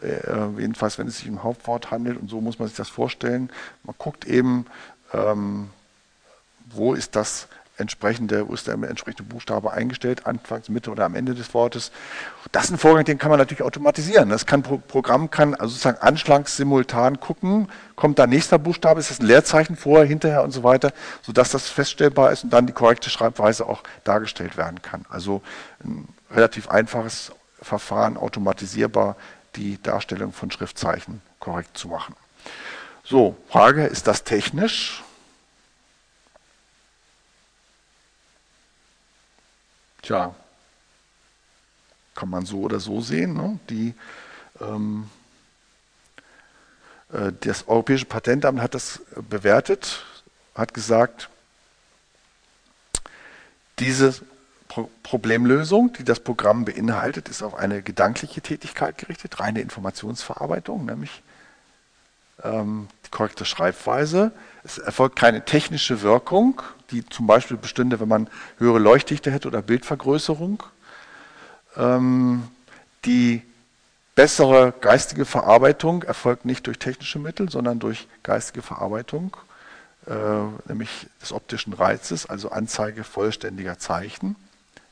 im, 0.00 0.08
äh, 0.08 0.60
jedenfalls 0.60 0.98
wenn 0.98 1.08
es 1.08 1.18
sich 1.18 1.28
um 1.28 1.42
Hauptwort 1.42 1.90
handelt 1.90 2.20
und 2.20 2.30
so 2.30 2.40
muss 2.40 2.58
man 2.58 2.68
sich 2.68 2.76
das 2.76 2.88
vorstellen. 2.88 3.50
Man 3.82 3.96
guckt 3.98 4.24
eben, 4.24 4.66
ähm, 5.12 5.70
wo 6.70 6.94
ist 6.94 7.16
das 7.16 7.48
entsprechende, 7.78 8.46
ist 8.52 8.66
der 8.66 8.74
entsprechende 8.74 9.22
Buchstabe 9.22 9.72
eingestellt, 9.72 10.26
anfangs, 10.26 10.68
Mitte 10.68 10.90
oder 10.90 11.04
am 11.04 11.14
Ende 11.14 11.34
des 11.34 11.54
Wortes. 11.54 11.92
Das 12.52 12.64
ist 12.64 12.70
ein 12.70 12.78
Vorgang, 12.78 13.04
den 13.04 13.18
kann 13.18 13.30
man 13.30 13.38
natürlich 13.38 13.62
automatisieren. 13.62 14.28
Das 14.28 14.46
kann, 14.46 14.62
Programm 14.62 15.30
kann 15.30 15.54
also 15.54 15.68
sozusagen 15.68 15.98
anschlags 15.98 16.56
simultan 16.56 17.20
gucken, 17.20 17.68
kommt 17.96 18.18
da 18.18 18.26
nächster 18.26 18.58
Buchstabe, 18.58 19.00
ist 19.00 19.10
das 19.10 19.20
ein 19.20 19.26
Leerzeichen 19.26 19.76
vorher, 19.76 20.06
hinterher 20.06 20.42
und 20.42 20.50
so 20.50 20.62
weiter, 20.62 20.92
sodass 21.22 21.50
das 21.50 21.68
feststellbar 21.68 22.32
ist 22.32 22.44
und 22.44 22.52
dann 22.52 22.66
die 22.66 22.72
korrekte 22.72 23.10
Schreibweise 23.10 23.66
auch 23.66 23.82
dargestellt 24.04 24.56
werden 24.56 24.82
kann. 24.82 25.04
Also 25.08 25.42
ein 25.84 26.08
relativ 26.30 26.68
einfaches 26.68 27.32
Verfahren, 27.62 28.16
automatisierbar 28.16 29.16
die 29.56 29.80
Darstellung 29.82 30.32
von 30.32 30.50
Schriftzeichen 30.50 31.22
korrekt 31.40 31.76
zu 31.76 31.88
machen. 31.88 32.14
So, 33.04 33.36
Frage, 33.48 33.86
ist 33.86 34.06
das 34.06 34.24
technisch? 34.24 35.02
Tja, 40.08 40.34
kann 42.14 42.30
man 42.30 42.46
so 42.46 42.60
oder 42.60 42.80
so 42.80 43.02
sehen. 43.02 43.34
Ne? 43.34 43.60
Die, 43.68 43.92
ähm, 44.58 45.10
äh, 47.12 47.30
das 47.40 47.68
Europäische 47.68 48.06
Patentamt 48.06 48.62
hat 48.62 48.72
das 48.72 49.02
bewertet, 49.28 50.06
hat 50.54 50.72
gesagt, 50.72 51.28
diese 53.80 54.14
Pro 54.66 54.88
Problemlösung, 55.02 55.92
die 55.92 56.04
das 56.04 56.20
Programm 56.20 56.64
beinhaltet, 56.64 57.28
ist 57.28 57.42
auf 57.42 57.54
eine 57.54 57.82
gedankliche 57.82 58.40
Tätigkeit 58.40 58.96
gerichtet, 58.96 59.40
reine 59.40 59.60
Informationsverarbeitung, 59.60 60.86
nämlich 60.86 61.22
ähm, 62.42 62.88
die 63.06 63.10
korrekte 63.10 63.44
Schreibweise. 63.44 64.32
Es 64.64 64.78
erfolgt 64.78 65.16
keine 65.16 65.44
technische 65.44 66.02
Wirkung, 66.02 66.62
die 66.90 67.04
zum 67.06 67.26
Beispiel 67.26 67.56
bestünde, 67.56 68.00
wenn 68.00 68.08
man 68.08 68.28
höhere 68.58 68.78
Leuchtdichte 68.78 69.30
hätte 69.30 69.48
oder 69.48 69.62
Bildvergrößerung. 69.62 70.62
Ähm, 71.76 72.48
die 73.04 73.42
bessere 74.14 74.74
geistige 74.80 75.24
Verarbeitung 75.24 76.02
erfolgt 76.02 76.44
nicht 76.44 76.66
durch 76.66 76.78
technische 76.78 77.18
Mittel, 77.18 77.50
sondern 77.50 77.78
durch 77.78 78.08
geistige 78.24 78.62
Verarbeitung, 78.62 79.36
äh, 80.06 80.12
nämlich 80.66 81.06
des 81.22 81.32
optischen 81.32 81.72
Reizes, 81.72 82.26
also 82.26 82.50
Anzeige 82.50 83.04
vollständiger 83.04 83.78
Zeichen. 83.78 84.34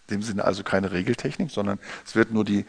In 0.09 0.17
dem 0.19 0.23
Sinne 0.23 0.45
also 0.45 0.63
keine 0.63 0.93
Regeltechnik, 0.93 1.51
sondern 1.51 1.81
es 2.07 2.15
wird 2.15 2.31
nur 2.31 2.45
die 2.45 2.65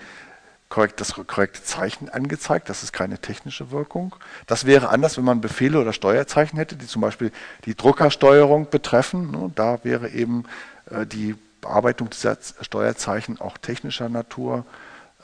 korrekt, 0.70 1.00
das 1.00 1.14
korrekte 1.14 1.64
Zeichen 1.64 2.10
angezeigt. 2.10 2.70
Das 2.70 2.84
ist 2.84 2.92
keine 2.92 3.20
technische 3.20 3.72
Wirkung. 3.72 4.16
Das 4.46 4.66
wäre 4.66 4.90
anders, 4.90 5.18
wenn 5.18 5.24
man 5.24 5.42
Befehle 5.42 5.80
oder 5.80 5.94
Steuerzeichen 5.94 6.58
hätte, 6.58 6.76
die 6.76 6.88
zum 6.88 7.02
Beispiel 7.02 7.32
die 7.66 7.76
Druckersteuerung 7.76 8.70
betreffen. 8.70 9.32
Ne, 9.32 9.52
da 9.56 9.84
wäre 9.84 10.10
eben 10.10 10.46
äh, 10.90 11.06
die 11.06 11.36
Bearbeitung 11.62 12.10
dieser 12.10 12.38
Steuerzeichen 12.62 13.40
auch 13.40 13.58
technischer 13.58 14.10
Natur. 14.10 14.66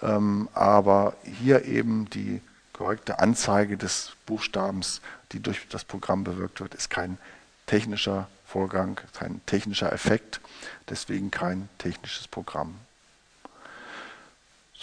Ähm, 0.02 0.50
aber 0.54 1.16
hier 1.24 1.66
eben 1.66 2.10
die 2.10 2.42
korrekte 2.74 3.20
Anzeige 3.20 3.78
des 3.78 4.14
Buchstabens, 4.26 5.02
die 5.32 5.40
durch 5.40 5.68
das 5.70 5.84
Programm 5.84 6.24
bewirkt 6.24 6.60
wird, 6.60 6.76
ist 6.76 6.90
kein 6.90 7.18
technischer 7.66 8.28
Vorgang, 8.46 9.00
kein 9.14 9.42
technischer 9.46 9.92
Effekt, 9.94 10.42
deswegen 10.90 11.32
kein 11.32 11.70
technisches 11.78 12.28
Programm. 12.28 12.76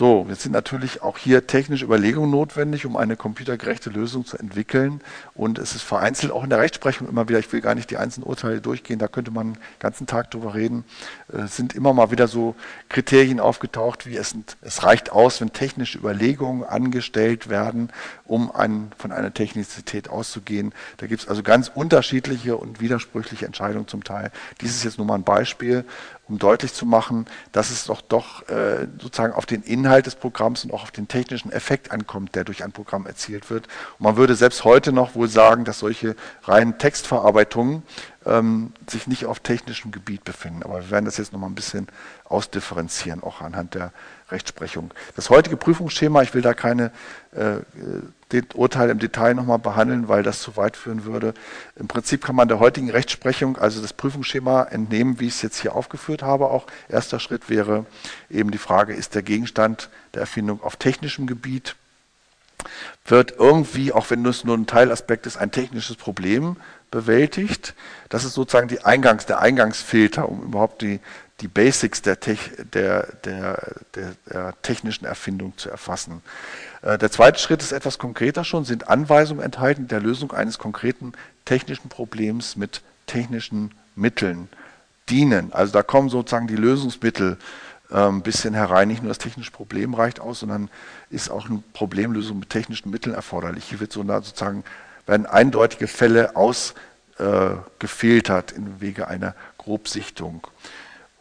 So, 0.00 0.24
jetzt 0.30 0.40
sind 0.44 0.52
natürlich 0.52 1.02
auch 1.02 1.18
hier 1.18 1.46
technische 1.46 1.84
Überlegungen 1.84 2.30
notwendig, 2.30 2.86
um 2.86 2.96
eine 2.96 3.16
computergerechte 3.16 3.90
Lösung 3.90 4.24
zu 4.24 4.38
entwickeln. 4.38 5.02
Und 5.34 5.58
es 5.58 5.74
ist 5.74 5.82
vereinzelt 5.82 6.32
auch 6.32 6.42
in 6.42 6.48
der 6.48 6.58
Rechtsprechung 6.58 7.06
immer 7.06 7.28
wieder, 7.28 7.38
ich 7.38 7.52
will 7.52 7.60
gar 7.60 7.74
nicht 7.74 7.90
die 7.90 7.98
einzelnen 7.98 8.26
Urteile 8.26 8.62
durchgehen, 8.62 8.98
da 8.98 9.08
könnte 9.08 9.30
man 9.30 9.52
den 9.52 9.58
ganzen 9.78 10.06
Tag 10.06 10.30
drüber 10.30 10.54
reden, 10.54 10.84
es 11.28 11.34
äh, 11.38 11.46
sind 11.48 11.74
immer 11.74 11.92
mal 11.92 12.10
wieder 12.10 12.28
so 12.28 12.54
Kriterien 12.88 13.40
aufgetaucht, 13.40 14.06
wie 14.06 14.16
es, 14.16 14.34
es 14.62 14.84
reicht 14.84 15.12
aus, 15.12 15.38
wenn 15.42 15.52
technische 15.52 15.98
Überlegungen 15.98 16.64
angestellt 16.64 17.50
werden, 17.50 17.90
um 18.24 18.50
ein, 18.50 18.92
von 18.96 19.12
einer 19.12 19.34
Technizität 19.34 20.08
auszugehen. 20.08 20.72
Da 20.96 21.08
gibt 21.08 21.20
es 21.20 21.28
also 21.28 21.42
ganz 21.42 21.70
unterschiedliche 21.74 22.56
und 22.56 22.80
widersprüchliche 22.80 23.44
Entscheidungen 23.44 23.86
zum 23.86 24.02
Teil. 24.02 24.30
Dies 24.62 24.70
ist 24.74 24.84
jetzt 24.84 24.96
nur 24.96 25.06
mal 25.06 25.16
ein 25.16 25.24
Beispiel 25.24 25.84
um 26.30 26.38
deutlich 26.38 26.72
zu 26.72 26.86
machen, 26.86 27.26
dass 27.52 27.70
es 27.70 27.84
doch 27.84 28.00
doch 28.00 28.48
äh, 28.48 28.86
sozusagen 29.00 29.34
auf 29.34 29.46
den 29.46 29.62
Inhalt 29.62 30.06
des 30.06 30.14
Programms 30.14 30.64
und 30.64 30.72
auch 30.72 30.84
auf 30.84 30.90
den 30.92 31.08
technischen 31.08 31.50
Effekt 31.52 31.90
ankommt, 31.90 32.34
der 32.34 32.44
durch 32.44 32.62
ein 32.64 32.72
Programm 32.72 33.06
erzielt 33.06 33.50
wird. 33.50 33.66
Und 33.98 34.04
man 34.04 34.16
würde 34.16 34.36
selbst 34.36 34.64
heute 34.64 34.92
noch 34.92 35.14
wohl 35.14 35.28
sagen, 35.28 35.64
dass 35.64 35.80
solche 35.80 36.14
reinen 36.44 36.78
Textverarbeitungen 36.78 37.82
ähm, 38.24 38.72
sich 38.88 39.06
nicht 39.06 39.26
auf 39.26 39.40
technischem 39.40 39.90
Gebiet 39.90 40.24
befinden. 40.24 40.62
Aber 40.62 40.80
wir 40.80 40.90
werden 40.90 41.04
das 41.04 41.16
jetzt 41.16 41.32
noch 41.32 41.40
mal 41.40 41.48
ein 41.48 41.54
bisschen 41.54 41.88
ausdifferenzieren, 42.24 43.22
auch 43.22 43.40
anhand 43.40 43.74
der 43.74 43.92
Rechtsprechung. 44.32 44.92
Das 45.16 45.30
heutige 45.30 45.56
Prüfungsschema, 45.56 46.22
ich 46.22 46.34
will 46.34 46.42
da 46.42 46.54
keine 46.54 46.90
äh, 47.32 47.56
Urteile 48.54 48.92
im 48.92 48.98
Detail 48.98 49.34
nochmal 49.34 49.58
behandeln, 49.58 50.08
weil 50.08 50.22
das 50.22 50.40
zu 50.40 50.56
weit 50.56 50.76
führen 50.76 51.04
würde. 51.04 51.34
Im 51.76 51.88
Prinzip 51.88 52.24
kann 52.24 52.36
man 52.36 52.48
der 52.48 52.60
heutigen 52.60 52.90
Rechtsprechung 52.90 53.58
also 53.58 53.82
das 53.82 53.92
Prüfungsschema 53.92 54.64
entnehmen, 54.64 55.20
wie 55.20 55.26
ich 55.26 55.34
es 55.34 55.42
jetzt 55.42 55.60
hier 55.60 55.74
aufgeführt 55.74 56.22
habe. 56.22 56.46
Auch 56.46 56.66
erster 56.88 57.18
Schritt 57.18 57.48
wäre 57.50 57.86
eben 58.28 58.50
die 58.50 58.58
Frage, 58.58 58.94
ist 58.94 59.14
der 59.14 59.22
Gegenstand 59.22 59.90
der 60.14 60.20
Erfindung 60.20 60.62
auf 60.62 60.76
technischem 60.76 61.26
Gebiet? 61.26 61.76
Wird 63.06 63.34
irgendwie, 63.38 63.92
auch 63.92 64.10
wenn 64.10 64.24
es 64.26 64.44
nur 64.44 64.56
ein 64.56 64.66
Teilaspekt 64.66 65.26
ist, 65.26 65.36
ein 65.36 65.50
technisches 65.50 65.96
Problem 65.96 66.56
bewältigt? 66.90 67.74
Das 68.08 68.24
ist 68.24 68.34
sozusagen 68.34 68.68
die 68.68 68.84
Eingangs, 68.84 69.26
der 69.26 69.40
Eingangsfilter, 69.40 70.28
um 70.28 70.42
überhaupt 70.42 70.82
die, 70.82 71.00
die 71.40 71.48
Basics 71.48 72.02
der, 72.02 72.16
der, 72.16 73.06
der, 73.24 73.74
der, 73.94 74.54
technischen 74.62 75.04
Erfindung 75.04 75.56
zu 75.56 75.70
erfassen. 75.70 76.22
Äh, 76.82 76.98
der 76.98 77.10
zweite 77.10 77.38
Schritt 77.38 77.62
ist 77.62 77.72
etwas 77.72 77.98
konkreter 77.98 78.44
schon, 78.44 78.64
sind 78.64 78.88
Anweisungen 78.88 79.42
enthalten 79.42 79.88
der 79.88 80.00
Lösung 80.00 80.32
eines 80.32 80.58
konkreten 80.58 81.12
technischen 81.44 81.88
Problems 81.88 82.56
mit 82.56 82.82
technischen 83.06 83.72
Mitteln 83.96 84.48
dienen. 85.08 85.52
Also 85.52 85.72
da 85.72 85.82
kommen 85.82 86.08
sozusagen 86.08 86.46
die 86.46 86.56
Lösungsmittel 86.56 87.38
ein 87.90 88.08
ähm, 88.08 88.22
bisschen 88.22 88.54
herein. 88.54 88.88
Nicht 88.88 89.02
nur 89.02 89.10
das 89.10 89.18
technische 89.18 89.50
Problem 89.50 89.94
reicht 89.94 90.20
aus, 90.20 90.40
sondern 90.40 90.70
ist 91.10 91.30
auch 91.30 91.48
eine 91.48 91.62
Problemlösung 91.72 92.38
mit 92.38 92.50
technischen 92.50 92.90
Mitteln 92.90 93.14
erforderlich. 93.14 93.64
Hier 93.64 93.80
wird 93.80 93.92
so 93.92 94.04
sozusagen 94.04 94.64
werden 95.06 95.24
eindeutige 95.26 95.88
Fälle 95.88 96.36
ausgefiltert 96.36 98.52
äh, 98.52 98.56
im 98.56 98.80
Wege 98.80 99.08
einer 99.08 99.34
Grobsichtung. 99.58 100.46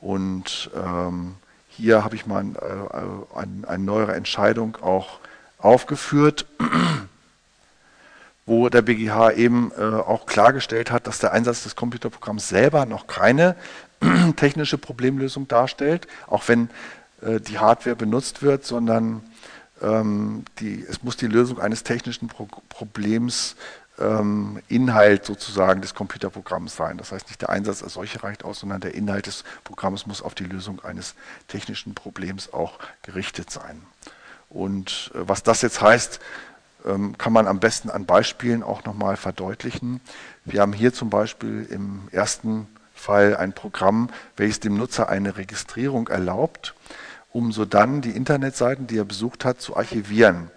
Und 0.02 0.70
ähm, 0.76 1.36
hier 1.68 2.04
habe 2.04 2.16
ich 2.16 2.26
mal 2.26 2.40
ein, 2.40 2.56
äh, 2.56 3.38
ein, 3.38 3.66
eine 3.68 3.84
neuere 3.84 4.16
Entscheidung 4.16 4.78
auch 4.82 5.20
aufgeführt, 5.58 6.46
wo 8.46 8.70
der 8.70 8.82
BGH 8.82 9.32
eben 9.32 9.72
äh, 9.78 9.82
auch 9.82 10.26
klargestellt 10.26 10.92
hat, 10.92 11.08
dass 11.08 11.20
der 11.20 11.34
Einsatz 11.34 11.64
des 11.64 11.76
Computerprogramms 11.76 12.50
selber 12.50 12.86
noch 12.86 13.08
keine 13.08 13.56
technische 14.38 14.78
Problemlösung 14.78 15.48
darstellt, 15.48 16.08
auch 16.28 16.48
wenn 16.48 16.70
äh, 17.22 17.40
die 17.40 17.60
Hardware 17.60 17.96
benutzt 17.96 18.42
wird, 18.42 18.66
sondern 18.66 19.22
ähm, 19.82 20.46
die, 20.60 20.86
es 20.88 21.04
muss 21.04 21.18
die 21.18 21.28
Lösung 21.28 21.60
eines 21.60 21.84
technischen 21.84 22.28
Pro 22.28 22.48
Problems 22.70 23.56
Inhalt 24.70 25.26
sozusagen 25.26 25.82
des 25.82 25.94
Computerprogramms 25.94 26.76
sein. 26.76 26.98
Das 26.98 27.12
heißt, 27.12 27.28
nicht 27.28 27.42
der 27.42 27.50
Einsatz 27.50 27.84
als 27.84 27.94
solcher 27.94 28.24
reicht 28.24 28.46
aus, 28.46 28.62
sondern 28.62 28.80
der 28.80 28.96
Inhalt 28.96 29.28
des 29.28 29.44
Programms 29.66 30.08
muss 30.08 30.22
auf 30.22 30.36
die 30.36 30.46
Lösung 30.46 30.80
eines 30.86 31.16
technischen 31.50 31.96
Problems 31.96 32.54
auch 32.54 32.80
gerichtet 33.02 33.52
sein. 33.52 33.82
Und 34.50 35.12
äh, 35.14 35.20
was 35.28 35.44
das 35.44 35.62
jetzt 35.62 35.82
heißt, 35.82 36.20
ähm, 36.86 37.18
kann 37.18 37.34
man 37.34 37.48
am 37.48 37.60
besten 37.60 37.90
an 37.90 38.06
Beispielen 38.06 38.64
auch 38.64 38.86
nochmal 38.86 39.18
verdeutlichen. 39.18 40.02
Wir 40.46 40.62
haben 40.62 40.74
hier 40.74 40.94
zum 40.94 41.10
Beispiel 41.10 41.68
im 41.70 42.08
ersten 42.12 42.68
Fall 42.94 43.36
ein 43.36 43.54
Programm, 43.54 44.10
welches 44.38 44.60
dem 44.60 44.76
Nutzer 44.76 45.10
eine 45.10 45.38
Registrierung 45.38 46.08
erlaubt, 46.08 46.74
um 47.32 47.52
so 47.52 47.66
dann 47.66 48.02
die 48.02 48.12
Internetseiten, 48.12 48.88
die 48.88 48.98
er 48.98 49.06
besucht 49.06 49.46
hat, 49.46 49.62
zu 49.62 49.78
archivieren. 49.78 50.52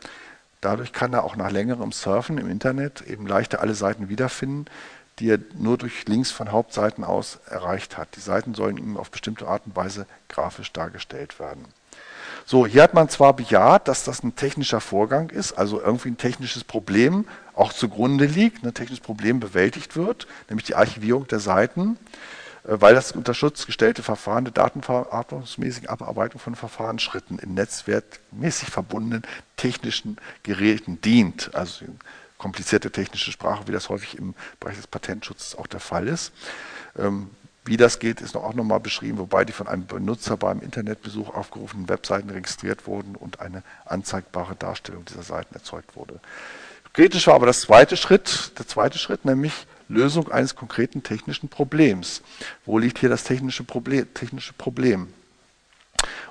Dadurch 0.62 0.92
kann 0.92 1.12
er 1.12 1.24
auch 1.24 1.36
nach 1.36 1.50
längerem 1.50 1.92
Surfen 1.92 2.38
im 2.38 2.48
Internet 2.48 3.02
eben 3.02 3.26
leichter 3.26 3.60
alle 3.60 3.74
Seiten 3.74 4.08
wiederfinden, 4.08 4.66
die 5.18 5.28
er 5.28 5.38
nur 5.58 5.76
durch 5.76 6.06
Links 6.06 6.30
von 6.30 6.52
Hauptseiten 6.52 7.04
aus 7.04 7.40
erreicht 7.50 7.98
hat. 7.98 8.16
Die 8.16 8.20
Seiten 8.20 8.54
sollen 8.54 8.78
ihm 8.78 8.96
auf 8.96 9.10
bestimmte 9.10 9.46
Art 9.48 9.66
und 9.66 9.76
Weise 9.76 10.06
grafisch 10.28 10.72
dargestellt 10.72 11.38
werden. 11.40 11.64
So, 12.46 12.64
hier 12.66 12.84
hat 12.84 12.94
man 12.94 13.08
zwar 13.08 13.34
bejaht, 13.34 13.88
dass 13.88 14.04
das 14.04 14.22
ein 14.22 14.36
technischer 14.36 14.80
Vorgang 14.80 15.30
ist, 15.30 15.52
also 15.52 15.80
irgendwie 15.80 16.10
ein 16.10 16.16
technisches 16.16 16.62
Problem 16.62 17.26
auch 17.54 17.72
zugrunde 17.72 18.26
liegt, 18.26 18.64
ein 18.64 18.72
technisches 18.72 19.04
Problem 19.04 19.40
bewältigt 19.40 19.96
wird, 19.96 20.28
nämlich 20.48 20.66
die 20.66 20.76
Archivierung 20.76 21.26
der 21.26 21.40
Seiten, 21.40 21.98
weil 22.64 22.94
das 22.94 23.12
unter 23.12 23.34
Schutz 23.34 23.66
gestellte 23.66 24.02
Verfahren 24.02 24.44
der 24.44 24.52
datenverarbeitungsmäßigen 24.52 25.88
Abarbeitung 25.88 26.40
von 26.40 26.54
Verfahrensschritten 26.54 27.38
in 27.38 27.54
netzwerkmäßig 27.54 28.70
verbundenen 28.70 29.22
technischen 29.56 30.16
Geräten 30.42 31.00
dient. 31.00 31.54
Also 31.54 31.86
komplizierte 32.38 32.90
technische 32.90 33.32
Sprache, 33.32 33.66
wie 33.66 33.72
das 33.72 33.88
häufig 33.88 34.18
im 34.18 34.34
Bereich 34.60 34.76
des 34.76 34.86
Patentschutzes 34.86 35.56
auch 35.56 35.66
der 35.66 35.80
Fall 35.80 36.08
ist. 36.08 36.32
Ähm, 36.98 37.30
wie 37.64 37.76
das 37.76 38.00
geht, 38.00 38.20
ist 38.20 38.36
auch 38.36 38.54
nochmal 38.54 38.80
beschrieben, 38.80 39.18
wobei 39.18 39.44
die 39.44 39.52
von 39.52 39.68
einem 39.68 39.86
Benutzer 39.86 40.36
beim 40.36 40.60
Internetbesuch 40.60 41.32
aufgerufenen 41.32 41.88
Webseiten 41.88 42.30
registriert 42.30 42.88
wurden 42.88 43.14
und 43.14 43.40
eine 43.40 43.62
anzeigbare 43.84 44.56
Darstellung 44.56 45.04
dieser 45.04 45.22
Seiten 45.22 45.54
erzeugt 45.54 45.94
wurde. 45.94 46.18
Kritisch 46.92 47.28
war 47.28 47.34
aber 47.34 47.46
das 47.46 47.62
zweite 47.62 47.96
Schritt, 47.96 48.58
der 48.58 48.66
zweite 48.66 48.98
Schritt, 48.98 49.24
nämlich 49.24 49.66
Lösung 49.92 50.30
eines 50.30 50.56
konkreten 50.56 51.02
technischen 51.02 51.48
Problems. 51.48 52.22
Wo 52.64 52.78
liegt 52.78 52.98
hier 52.98 53.08
das 53.08 53.24
technische 53.24 53.64
Problem? 53.64 54.12
Technische 54.14 54.52
Problem? 54.52 55.08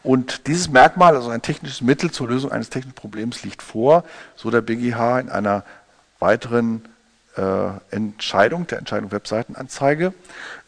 Und 0.04 0.48
dieses 0.48 0.70
Merkmal, 0.70 1.16
also 1.16 1.30
ein 1.30 1.42
technisches 1.42 1.82
Mittel 1.82 2.12
zur 2.12 2.28
Lösung 2.28 2.52
eines 2.52 2.70
technischen 2.70 2.96
Problems, 2.96 3.44
liegt 3.44 3.62
vor, 3.62 4.04
so 4.36 4.50
der 4.50 4.62
BGH 4.62 5.20
in 5.20 5.30
einer 5.30 5.64
weiteren 6.20 6.84
äh, 7.38 7.70
Entscheidung, 7.92 8.68
der 8.68 8.80
Entscheidung 8.80 9.12
Webseitenanzeige, 9.12 10.14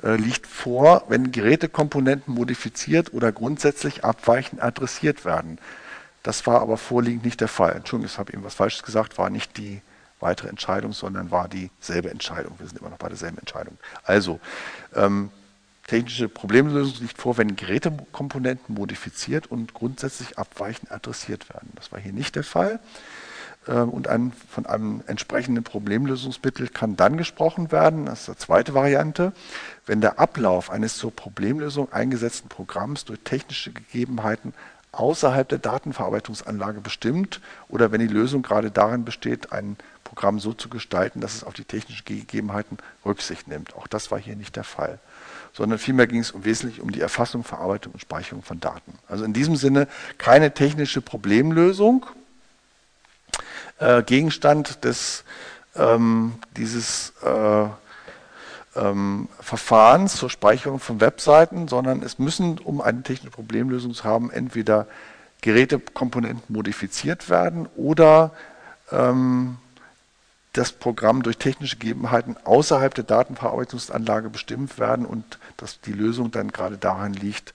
äh, 0.03 0.15
liegt 0.15 0.47
vor, 0.47 1.03
wenn 1.09 1.31
Gerätekomponenten 1.31 2.33
modifiziert 2.33 3.13
oder 3.13 3.31
grundsätzlich 3.31 4.03
abweichend 4.03 4.61
adressiert 4.61 5.25
werden. 5.25 5.57
Das 6.21 6.47
war 6.47 6.61
aber 6.61 6.77
vorliegend 6.77 7.25
nicht 7.25 7.41
der 7.41 7.49
Fall. 7.49 7.73
Entschuldigung, 7.73 8.11
ich 8.11 8.17
habe 8.17 8.33
eben 8.33 8.43
was 8.43 8.55
Falsches 8.55 8.83
gesagt, 8.83 9.17
war 9.17 9.29
nicht 9.29 9.57
die 9.57 9.81
weitere 10.23 10.47
Entscheidung, 10.47 10.93
sondern 10.93 11.29
war 11.29 11.47
dieselbe 11.47 12.09
Entscheidung. 12.09 12.55
Wir 12.57 12.67
sind 12.67 12.79
immer 12.79 12.89
noch 12.89 12.97
bei 12.97 13.09
derselben 13.09 13.37
Entscheidung. 13.37 13.77
Also, 14.03 14.39
ähm, 14.95 15.29
technische 15.87 16.29
Problemlösung 16.29 17.01
liegt 17.01 17.17
vor, 17.17 17.37
wenn 17.37 17.55
Gerätekomponenten 17.55 18.73
modifiziert 18.73 19.47
und 19.47 19.73
grundsätzlich 19.73 20.39
abweichend 20.39 20.91
adressiert 20.91 21.49
werden. 21.49 21.69
Das 21.75 21.91
war 21.91 21.99
hier 21.99 22.13
nicht 22.13 22.35
der 22.35 22.43
Fall. 22.43 22.79
Ähm, 23.67 23.89
und 23.89 24.07
ein, 24.07 24.33
von 24.49 24.65
einem 24.65 25.03
entsprechenden 25.07 25.63
Problemlösungsmittel 25.63 26.69
kann 26.69 26.95
dann 26.95 27.17
gesprochen 27.17 27.71
werden, 27.71 28.05
das 28.05 28.27
ist 28.27 28.39
die 28.39 28.45
zweite 28.45 28.73
Variante, 28.73 29.33
wenn 29.85 30.01
der 30.01 30.19
Ablauf 30.19 30.69
eines 30.69 30.97
zur 30.97 31.15
Problemlösung 31.15 31.91
eingesetzten 31.91 32.49
Programms 32.49 33.05
durch 33.05 33.19
technische 33.23 33.71
Gegebenheiten 33.71 34.53
außerhalb 34.91 35.49
der 35.49 35.57
Datenverarbeitungsanlage 35.57 36.79
bestimmt 36.79 37.41
oder 37.67 37.91
wenn 37.91 37.99
die 37.99 38.07
Lösung 38.07 38.43
gerade 38.43 38.69
darin 38.69 39.05
besteht, 39.05 39.51
ein 39.51 39.75
Programm 40.13 40.39
so 40.39 40.53
zu 40.53 40.69
gestalten, 40.69 41.21
dass 41.21 41.33
es 41.33 41.43
auf 41.43 41.53
die 41.53 41.63
technischen 41.63 42.05
Gegebenheiten 42.05 42.77
Rücksicht 43.03 43.47
nimmt. 43.47 43.75
Auch 43.75 43.87
das 43.87 44.11
war 44.11 44.19
hier 44.19 44.35
nicht 44.35 44.55
der 44.55 44.63
Fall, 44.63 44.99
sondern 45.53 45.79
vielmehr 45.79 46.05
ging 46.05 46.19
es 46.19 46.29
um, 46.29 46.45
wesentlich 46.45 46.81
um 46.81 46.91
die 46.91 47.01
Erfassung, 47.01 47.43
Verarbeitung 47.43 47.93
und 47.93 47.99
Speicherung 47.99 48.43
von 48.43 48.59
Daten. 48.59 48.93
Also 49.07 49.25
in 49.25 49.33
diesem 49.33 49.55
Sinne 49.55 49.87
keine 50.19 50.53
technische 50.53 51.01
Problemlösung, 51.01 52.05
äh, 53.79 54.03
Gegenstand 54.03 54.83
des, 54.83 55.23
ähm, 55.75 56.35
dieses 56.57 57.13
äh, 57.23 57.65
ähm, 58.75 59.29
Verfahrens 59.39 60.15
zur 60.15 60.29
Speicherung 60.29 60.77
von 60.77 61.01
Webseiten, 61.01 61.67
sondern 61.67 62.03
es 62.03 62.19
müssen, 62.19 62.59
um 62.59 62.81
eine 62.81 63.01
technische 63.01 63.31
Problemlösung 63.31 63.95
zu 63.95 64.03
haben, 64.03 64.29
entweder 64.29 64.85
Gerätekomponenten 65.41 66.53
modifiziert 66.53 67.31
werden 67.31 67.67
oder 67.75 68.29
ähm, 68.91 69.57
das 70.53 70.71
Programm 70.71 71.23
durch 71.23 71.37
technische 71.37 71.77
Gegebenheiten 71.77 72.37
außerhalb 72.43 72.93
der 72.93 73.03
Datenverarbeitungsanlage 73.03 74.29
bestimmt 74.29 74.77
werden 74.77 75.05
und 75.05 75.39
dass 75.57 75.81
die 75.81 75.93
Lösung 75.93 76.31
dann 76.31 76.51
gerade 76.51 76.77
daran 76.77 77.13
liegt, 77.13 77.53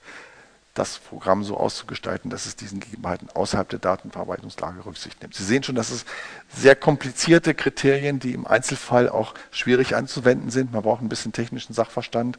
das 0.73 0.99
Programm 0.99 1.43
so 1.43 1.57
auszugestalten, 1.57 2.29
dass 2.29 2.45
es 2.45 2.55
diesen 2.55 2.79
Gegebenheiten 2.79 3.29
außerhalb 3.33 3.67
der 3.67 3.79
Datenverarbeitungslage 3.79 4.85
Rücksicht 4.85 5.21
nimmt. 5.21 5.33
Sie 5.33 5.43
sehen 5.43 5.63
schon, 5.63 5.75
dass 5.75 5.89
es 5.89 6.05
sehr 6.55 6.75
komplizierte 6.75 7.53
Kriterien, 7.53 8.19
die 8.19 8.33
im 8.33 8.45
Einzelfall 8.45 9.09
auch 9.09 9.33
schwierig 9.51 9.95
anzuwenden 9.95 10.51
sind. 10.51 10.71
Man 10.71 10.83
braucht 10.83 11.01
ein 11.01 11.09
bisschen 11.09 11.33
technischen 11.33 11.73
Sachverstand. 11.73 12.37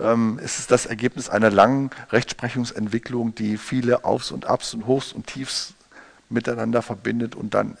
Ähm, 0.00 0.38
es 0.42 0.58
ist 0.58 0.70
das 0.70 0.86
Ergebnis 0.86 1.28
einer 1.28 1.50
langen 1.50 1.90
Rechtsprechungsentwicklung, 2.10 3.34
die 3.34 3.56
viele 3.56 4.04
Aufs 4.04 4.30
und 4.30 4.46
Abs 4.46 4.74
und 4.74 4.86
Hochs 4.86 5.12
und 5.12 5.26
Tiefs 5.26 5.74
miteinander 6.32 6.82
verbindet 6.82 7.34
und 7.34 7.54
dann 7.54 7.76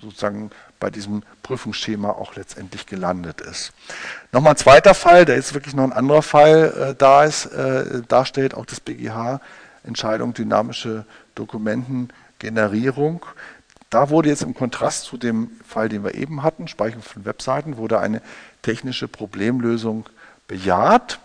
sozusagen 0.00 0.50
bei 0.82 0.90
diesem 0.90 1.22
Prüfungsschema 1.44 2.10
auch 2.10 2.34
letztendlich 2.34 2.86
gelandet 2.86 3.40
ist. 3.40 3.72
Nochmal 4.32 4.54
ein 4.54 4.56
zweiter 4.56 4.94
Fall, 4.94 5.24
der 5.24 5.36
jetzt 5.36 5.54
wirklich 5.54 5.74
noch 5.74 5.84
ein 5.84 5.92
anderer 5.92 6.22
Fall 6.22 6.90
äh, 6.90 6.94
da 6.98 7.22
ist, 7.22 7.46
äh, 7.46 8.02
darstellt, 8.08 8.54
auch 8.54 8.66
das 8.66 8.80
BGH, 8.80 9.40
Entscheidung 9.84 10.34
dynamische 10.34 11.04
Dokumentengenerierung. 11.36 13.24
Da 13.90 14.10
wurde 14.10 14.30
jetzt 14.30 14.42
im 14.42 14.54
Kontrast 14.54 15.04
zu 15.04 15.16
dem 15.18 15.52
Fall, 15.64 15.88
den 15.88 16.02
wir 16.02 16.16
eben 16.16 16.42
hatten, 16.42 16.66
Speicherung 16.66 17.04
von 17.04 17.24
Webseiten, 17.24 17.76
wurde 17.76 18.00
eine 18.00 18.20
technische 18.62 19.06
Problemlösung 19.06 20.08
bejaht. 20.48 21.20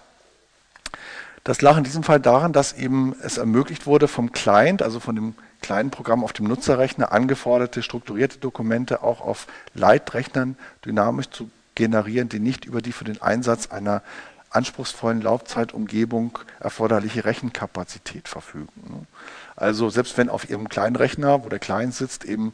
Das 1.44 1.64
lag 1.64 1.78
in 1.78 1.84
diesem 1.84 2.04
Fall 2.04 2.20
daran, 2.20 2.54
dass 2.54 2.74
eben 2.74 3.16
es 3.24 3.40
ermöglicht 3.40 3.88
wurde, 3.88 4.08
vom 4.08 4.32
Client, 4.32 4.84
also 4.84 5.00
von 5.00 5.16
dem 5.16 5.36
kleinen 5.62 5.92
Programm 5.92 6.24
auf 6.24 6.34
dem 6.34 6.48
Nutzerrechner 6.48 7.12
angeforderte 7.12 7.84
strukturierte 7.84 8.38
Dokumente 8.38 9.04
auch 9.04 9.22
auf 9.22 9.48
Leitrechnern 9.74 10.58
dynamisch 10.86 11.30
zu 11.30 11.50
generieren, 11.76 12.30
die 12.30 12.40
nicht 12.40 12.66
über 12.66 12.82
die 12.82 12.92
für 12.92 13.06
den 13.06 13.22
Einsatz 13.22 13.68
einer 13.68 14.02
anspruchsvollen 14.50 15.22
Laufzeitumgebung 15.22 16.40
erforderliche 16.60 17.26
Rechenkapazität 17.26 18.28
verfügen. 18.28 19.08
Also 19.56 19.90
selbst 19.90 20.18
wenn 20.18 20.30
auf 20.30 20.50
Ihrem 20.50 20.70
kleinen 20.70 20.96
Rechner, 20.96 21.44
wo 21.44 21.50
der 21.50 21.60
Client 21.60 21.94
sitzt, 21.94 22.26
eben 22.26 22.54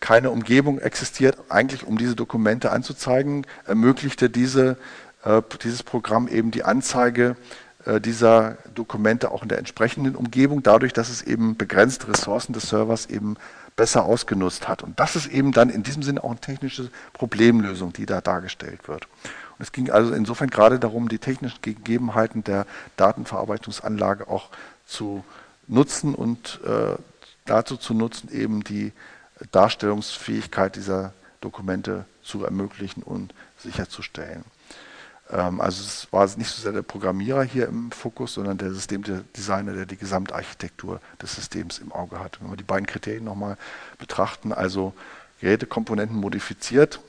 keine 0.00 0.30
Umgebung 0.30 0.80
existiert, 0.80 1.38
eigentlich 1.48 1.84
um 1.86 1.96
diese 1.96 2.16
Dokumente 2.16 2.72
anzuzeigen, 2.72 3.46
ermöglichte 3.66 4.30
diese, 4.30 4.76
äh, 5.24 5.40
dieses 5.62 5.82
Programm 5.82 6.26
eben 6.28 6.50
die 6.50 6.64
Anzeige 6.64 7.36
dieser 8.00 8.58
Dokumente 8.74 9.32
auch 9.32 9.42
in 9.42 9.48
der 9.48 9.58
entsprechenden 9.58 10.14
Umgebung, 10.14 10.62
dadurch, 10.62 10.92
dass 10.92 11.08
es 11.08 11.22
eben 11.22 11.56
begrenzte 11.56 12.08
Ressourcen 12.08 12.52
des 12.52 12.68
Servers 12.68 13.06
eben 13.06 13.36
besser 13.76 14.04
ausgenutzt 14.04 14.68
hat. 14.68 14.82
Und 14.82 15.00
das 15.00 15.16
ist 15.16 15.26
eben 15.26 15.52
dann 15.52 15.70
in 15.70 15.82
diesem 15.82 16.02
Sinne 16.02 16.22
auch 16.22 16.30
eine 16.30 16.40
technische 16.40 16.90
Problemlösung, 17.12 17.92
die 17.92 18.06
da 18.06 18.20
dargestellt 18.20 18.86
wird. 18.88 19.06
Und 19.58 19.62
es 19.62 19.72
ging 19.72 19.90
also 19.90 20.12
insofern 20.12 20.50
gerade 20.50 20.78
darum, 20.78 21.08
die 21.08 21.18
technischen 21.18 21.60
Gegebenheiten 21.62 22.44
der 22.44 22.66
Datenverarbeitungsanlage 22.96 24.28
auch 24.28 24.50
zu 24.86 25.24
nutzen 25.68 26.14
und 26.14 26.60
äh, 26.64 26.96
dazu 27.46 27.76
zu 27.76 27.94
nutzen, 27.94 28.30
eben 28.32 28.62
die 28.62 28.92
Darstellungsfähigkeit 29.50 30.76
dieser 30.76 31.12
Dokumente 31.40 32.04
zu 32.22 32.44
ermöglichen 32.44 33.02
und 33.02 33.34
sicherzustellen. 33.58 34.44
Ähm, 35.32 35.60
also 35.60 35.82
es 35.82 36.08
war 36.12 36.26
nicht 36.36 36.50
so 36.50 36.62
sehr 36.62 36.72
der 36.72 36.82
Programmierer 36.82 37.42
hier 37.42 37.66
im 37.68 37.90
Fokus, 37.90 38.34
sondern 38.34 38.58
der 38.58 38.72
Systemdesigner, 38.72 39.72
der 39.72 39.86
die 39.86 39.96
Gesamtarchitektur 39.96 41.00
des 41.20 41.34
Systems 41.34 41.78
im 41.78 41.92
Auge 41.92 42.20
hat. 42.20 42.40
Wenn 42.40 42.50
wir 42.50 42.56
die 42.56 42.62
beiden 42.62 42.86
Kriterien 42.86 43.24
nochmal 43.24 43.56
betrachten, 43.98 44.52
also 44.52 44.92
Gerätekomponenten 45.40 46.16
modifiziert 46.16 47.00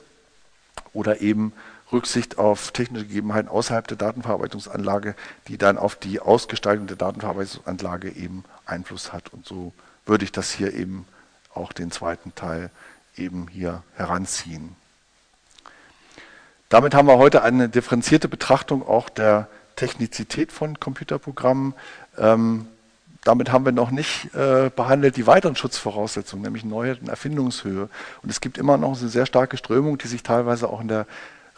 oder 0.92 1.20
eben 1.20 1.52
Rücksicht 1.92 2.38
auf 2.38 2.72
technische 2.72 3.06
Gegebenheiten 3.06 3.48
außerhalb 3.48 3.86
der 3.86 3.96
Datenverarbeitungsanlage, 3.96 5.14
die 5.46 5.58
dann 5.58 5.78
auf 5.78 5.94
die 5.96 6.18
Ausgestaltung 6.18 6.86
der 6.86 6.96
Datenverarbeitungsanlage 6.96 8.10
eben 8.10 8.44
Einfluss 8.66 9.12
hat. 9.12 9.32
Und 9.32 9.46
so 9.46 9.72
würde 10.06 10.24
ich 10.24 10.32
das 10.32 10.50
hier 10.50 10.74
eben 10.74 11.06
auch 11.52 11.72
den 11.72 11.90
zweiten 11.90 12.34
Teil 12.34 12.70
eben 13.16 13.46
hier 13.48 13.82
heranziehen. 13.94 14.74
Damit 16.68 16.94
haben 16.94 17.06
wir 17.08 17.18
heute 17.18 17.42
eine 17.42 17.68
differenzierte 17.68 18.28
Betrachtung 18.28 18.86
auch 18.86 19.08
der 19.08 19.48
Technizität 19.76 20.52
von 20.52 20.80
Computerprogrammen. 20.80 21.74
Ähm, 22.18 22.66
damit 23.24 23.50
haben 23.50 23.64
wir 23.64 23.72
noch 23.72 23.90
nicht 23.90 24.34
äh, 24.34 24.70
behandelt 24.74 25.16
die 25.16 25.26
weiteren 25.26 25.56
Schutzvoraussetzungen, 25.56 26.42
nämlich 26.42 26.64
Neuheit 26.64 26.98
Erfindungshöhe. 27.08 27.88
Und 28.22 28.30
es 28.30 28.40
gibt 28.40 28.58
immer 28.58 28.76
noch 28.76 28.98
eine 28.98 29.08
sehr 29.08 29.26
starke 29.26 29.56
Strömung, 29.56 29.98
die 29.98 30.08
sich 30.08 30.22
teilweise 30.22 30.68
auch 30.68 30.80
in 30.80 30.88
der 30.88 31.06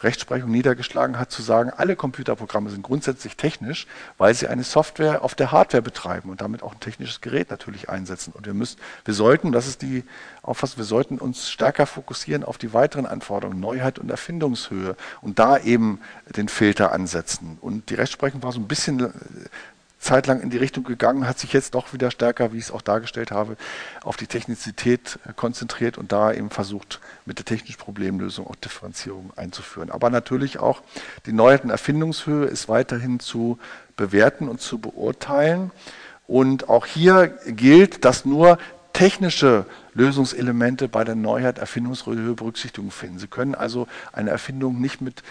Rechtsprechung 0.06 0.50
niedergeschlagen 0.50 1.18
hat, 1.18 1.30
zu 1.30 1.42
sagen, 1.42 1.70
alle 1.76 1.96
Computerprogramme 1.96 2.70
sind 2.70 2.82
grundsätzlich 2.82 3.36
technisch, 3.36 3.86
weil 4.16 4.32
sie 4.32 4.46
eine 4.46 4.64
Software 4.64 5.22
auf 5.22 5.34
der 5.34 5.52
Hardware 5.52 5.82
betreiben 5.82 6.30
und 6.30 6.40
damit 6.40 6.62
auch 6.62 6.72
ein 6.72 6.80
technisches 6.80 7.20
Gerät 7.20 7.50
natürlich 7.50 7.90
einsetzen. 7.90 8.32
Und 8.32 8.46
wir 8.46 8.54
müssen, 8.54 8.78
wir 9.04 9.14
sollten, 9.14 9.52
das 9.52 9.66
ist 9.66 9.82
die 9.82 10.04
Auffassung, 10.42 10.78
wir 10.78 10.84
sollten 10.84 11.18
uns 11.18 11.50
stärker 11.50 11.86
fokussieren 11.86 12.44
auf 12.44 12.56
die 12.56 12.72
weiteren 12.72 13.04
Anforderungen, 13.04 13.60
Neuheit 13.60 13.98
und 13.98 14.10
Erfindungshöhe 14.10 14.96
und 15.20 15.38
da 15.38 15.58
eben 15.58 16.00
den 16.36 16.48
Filter 16.48 16.92
ansetzen. 16.92 17.58
Und 17.60 17.90
die 17.90 17.94
Rechtsprechung 17.94 18.42
war 18.42 18.52
so 18.52 18.60
ein 18.60 18.68
bisschen 18.68 19.12
Zeit 20.06 20.28
lang 20.28 20.40
in 20.40 20.50
die 20.50 20.56
Richtung 20.56 20.84
gegangen, 20.84 21.26
hat 21.26 21.38
sich 21.38 21.52
jetzt 21.52 21.74
doch 21.74 21.92
wieder 21.92 22.12
stärker, 22.12 22.52
wie 22.52 22.58
ich 22.58 22.66
es 22.66 22.70
auch 22.70 22.80
dargestellt 22.80 23.32
habe, 23.32 23.56
auf 24.04 24.16
die 24.16 24.28
Technizität 24.28 25.18
äh, 25.26 25.32
konzentriert 25.34 25.98
und 25.98 26.12
da 26.12 26.32
eben 26.32 26.50
versucht, 26.50 27.00
mit 27.24 27.38
der 27.38 27.44
technischen 27.44 27.78
Problemlösung 27.78 28.46
auch 28.46 28.54
Differenzierung 28.54 29.32
einzuführen. 29.36 29.90
Aber 29.90 30.08
natürlich 30.08 30.60
auch 30.60 30.82
die 31.26 31.32
neuheiten 31.32 31.70
Erfindungshöhe 31.70 32.46
ist 32.46 32.68
weiterhin 32.68 33.18
zu 33.18 33.58
bewerten 33.96 34.48
und 34.48 34.60
zu 34.60 34.78
beurteilen. 34.78 35.72
Und 36.28 36.68
auch 36.68 36.86
hier 36.86 37.28
gilt, 37.46 38.04
dass 38.04 38.24
nur 38.24 38.58
technische 38.92 39.66
Lösungselemente 39.94 40.88
bei 40.88 41.04
der 41.04 41.16
Neuheit 41.16 41.58
Erfindungshöhe 41.58 42.34
Berücksichtigung 42.34 42.90
finden. 42.90 43.18
Sie 43.18 43.26
können 43.26 43.54
also 43.54 43.88
eine 44.12 44.30
Erfindung 44.30 44.80
nicht 44.80 45.00
mit 45.00 45.22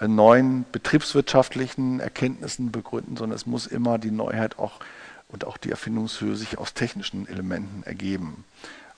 neuen 0.00 0.64
betriebswirtschaftlichen 0.72 2.00
Erkenntnissen 2.00 2.72
begründen, 2.72 3.16
sondern 3.16 3.36
es 3.36 3.46
muss 3.46 3.66
immer 3.66 3.98
die 3.98 4.10
Neuheit 4.10 4.58
auch 4.58 4.80
und 5.28 5.44
auch 5.44 5.56
die 5.56 5.70
Erfindungshöhe 5.70 6.36
sich 6.36 6.58
aus 6.58 6.74
technischen 6.74 7.28
Elementen 7.28 7.82
ergeben. 7.84 8.44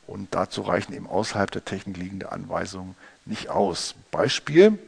Und 0.06 0.34
dazu 0.34 0.62
reichen 0.62 0.92
eben 0.92 1.08
außerhalb 1.08 1.50
der 1.50 1.64
Technik 1.64 1.96
liegende 1.96 2.32
Anweisungen 2.32 2.94
nicht 3.24 3.50
aus. 3.50 3.94
Beispiel 4.10 4.78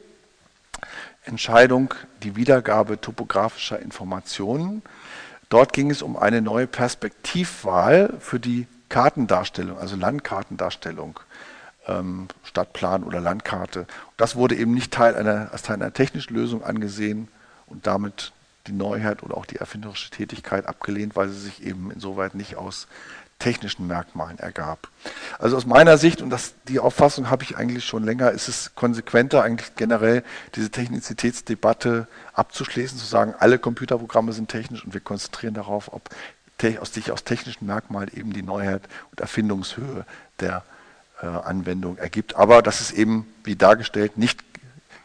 Entscheidung, 1.24 1.94
die 2.22 2.36
Wiedergabe 2.36 3.00
topografischer 3.00 3.80
Informationen. 3.80 4.82
Dort 5.48 5.72
ging 5.72 5.90
es 5.90 6.02
um 6.02 6.16
eine 6.16 6.40
neue 6.40 6.66
Perspektivwahl 6.66 8.14
für 8.20 8.38
die 8.38 8.66
Kartendarstellung, 8.88 9.78
also 9.78 9.96
Landkartendarstellung, 9.96 11.18
ähm, 11.88 12.28
Stadtplan 12.44 13.02
oder 13.02 13.20
Landkarte. 13.20 13.86
Das 14.16 14.36
wurde 14.36 14.54
eben 14.54 14.74
nicht 14.74 14.92
Teil 14.92 15.16
einer, 15.16 15.52
als 15.52 15.62
Teil 15.62 15.76
einer 15.76 15.92
technischen 15.92 16.34
Lösung 16.34 16.62
angesehen 16.62 17.28
und 17.66 17.86
damit 17.86 18.32
die 18.66 18.72
Neuheit 18.72 19.22
oder 19.22 19.36
auch 19.36 19.46
die 19.46 19.56
erfinderische 19.56 20.10
Tätigkeit 20.10 20.66
abgelehnt, 20.66 21.16
weil 21.16 21.28
sie 21.28 21.40
sich 21.40 21.64
eben 21.64 21.90
insoweit 21.90 22.34
nicht 22.34 22.56
aus 22.56 22.86
technischen 23.38 23.86
Merkmalen 23.86 24.38
ergab. 24.38 24.88
Also 25.38 25.56
aus 25.56 25.64
meiner 25.64 25.96
Sicht, 25.96 26.20
und 26.22 26.30
das, 26.30 26.54
die 26.66 26.80
Auffassung 26.80 27.30
habe 27.30 27.44
ich 27.44 27.56
eigentlich 27.56 27.84
schon 27.84 28.02
länger, 28.02 28.32
ist 28.32 28.48
es 28.48 28.74
konsequenter, 28.74 29.42
eigentlich 29.42 29.76
generell 29.76 30.24
diese 30.56 30.70
Technizitätsdebatte 30.70 32.08
abzuschließen, 32.32 32.98
zu 32.98 33.06
sagen, 33.06 33.34
alle 33.38 33.58
Computerprogramme 33.58 34.32
sind 34.32 34.48
technisch 34.48 34.84
und 34.84 34.92
wir 34.92 35.00
konzentrieren 35.00 35.54
darauf, 35.54 35.92
ob 35.92 36.10
aus 36.80 36.92
sich 36.92 37.12
aus 37.12 37.22
technischen 37.22 37.66
Merkmalen 37.66 38.10
eben 38.12 38.32
die 38.32 38.42
Neuheit 38.42 38.82
und 39.12 39.20
Erfindungshöhe 39.20 40.04
der 40.40 40.64
Anwendung 41.26 41.98
ergibt. 41.98 42.36
Aber 42.36 42.62
das 42.62 42.80
ist 42.80 42.92
eben, 42.92 43.26
wie 43.44 43.56
dargestellt, 43.56 44.18
nicht 44.18 44.44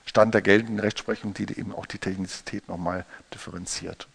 Stand 0.06 0.34
der 0.34 0.42
geltenden 0.42 0.80
Rechtsprechung, 0.80 1.34
die 1.34 1.44
eben 1.58 1.74
auch 1.74 1.86
die 1.86 1.98
Technizität 1.98 2.68
nochmal 2.68 3.06
differenziert. 3.34 4.08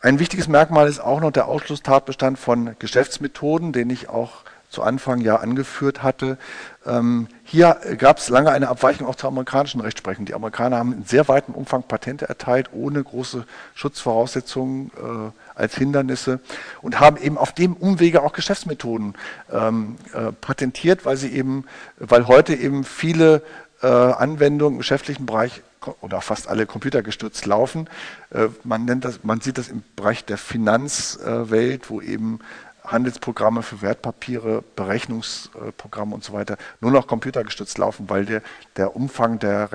Ein 0.00 0.18
wichtiges 0.18 0.46
Merkmal 0.46 0.88
ist 0.88 1.00
auch 1.00 1.20
noch 1.20 1.30
der 1.30 1.46
Ausschlusstatbestand 1.46 2.38
von 2.38 2.76
Geschäftsmethoden, 2.78 3.72
den 3.72 3.88
ich 3.90 4.08
auch 4.08 4.42
zu 4.68 4.82
Anfang 4.82 5.20
ja 5.20 5.36
angeführt 5.36 6.02
hatte. 6.02 6.38
Ähm, 6.84 7.28
hier 7.44 7.78
gab 7.98 8.18
es 8.18 8.28
lange 8.28 8.50
eine 8.50 8.68
Abweichung 8.68 9.06
auch 9.06 9.14
zur 9.14 9.28
amerikanischen 9.28 9.80
Rechtsprechung. 9.80 10.26
Die 10.26 10.34
Amerikaner 10.34 10.76
haben 10.76 10.92
in 10.92 11.04
sehr 11.04 11.28
weitem 11.28 11.54
Umfang 11.54 11.84
Patente 11.84 12.28
erteilt, 12.28 12.70
ohne 12.72 13.02
große 13.02 13.46
Schutzvoraussetzungen 13.74 14.90
äh, 14.96 15.30
als 15.56 15.74
Hindernisse 15.74 16.40
und 16.82 17.00
haben 17.00 17.16
eben 17.16 17.36
auf 17.38 17.52
dem 17.52 17.74
Umwege 17.74 18.22
auch 18.22 18.32
Geschäftsmethoden 18.32 19.14
ähm, 19.52 19.96
äh, 20.12 20.32
patentiert, 20.32 21.04
weil 21.04 21.16
sie 21.16 21.32
eben, 21.32 21.64
weil 21.98 22.28
heute 22.28 22.54
eben 22.54 22.84
viele 22.84 23.42
äh, 23.82 23.86
Anwendungen 23.86 24.74
im 24.74 24.78
geschäftlichen 24.78 25.26
Bereich 25.26 25.62
oder 26.00 26.20
fast 26.20 26.48
alle 26.48 26.66
computergestützt 26.66 27.46
laufen. 27.46 27.88
Äh, 28.30 28.48
man 28.64 28.84
nennt 28.84 29.04
das, 29.04 29.24
man 29.24 29.40
sieht 29.40 29.58
das 29.58 29.68
im 29.68 29.82
Bereich 29.96 30.24
der 30.24 30.38
Finanzwelt, 30.38 31.90
wo 31.90 32.00
eben 32.00 32.40
Handelsprogramme 32.84 33.62
für 33.62 33.82
Wertpapiere, 33.82 34.62
Berechnungsprogramme 34.76 36.14
und 36.14 36.22
so 36.22 36.32
weiter 36.32 36.56
nur 36.80 36.92
noch 36.92 37.06
computergestützt 37.06 37.78
laufen, 37.78 38.08
weil 38.08 38.26
der, 38.26 38.42
der 38.76 38.94
Umfang 38.94 39.38
der 39.38 39.72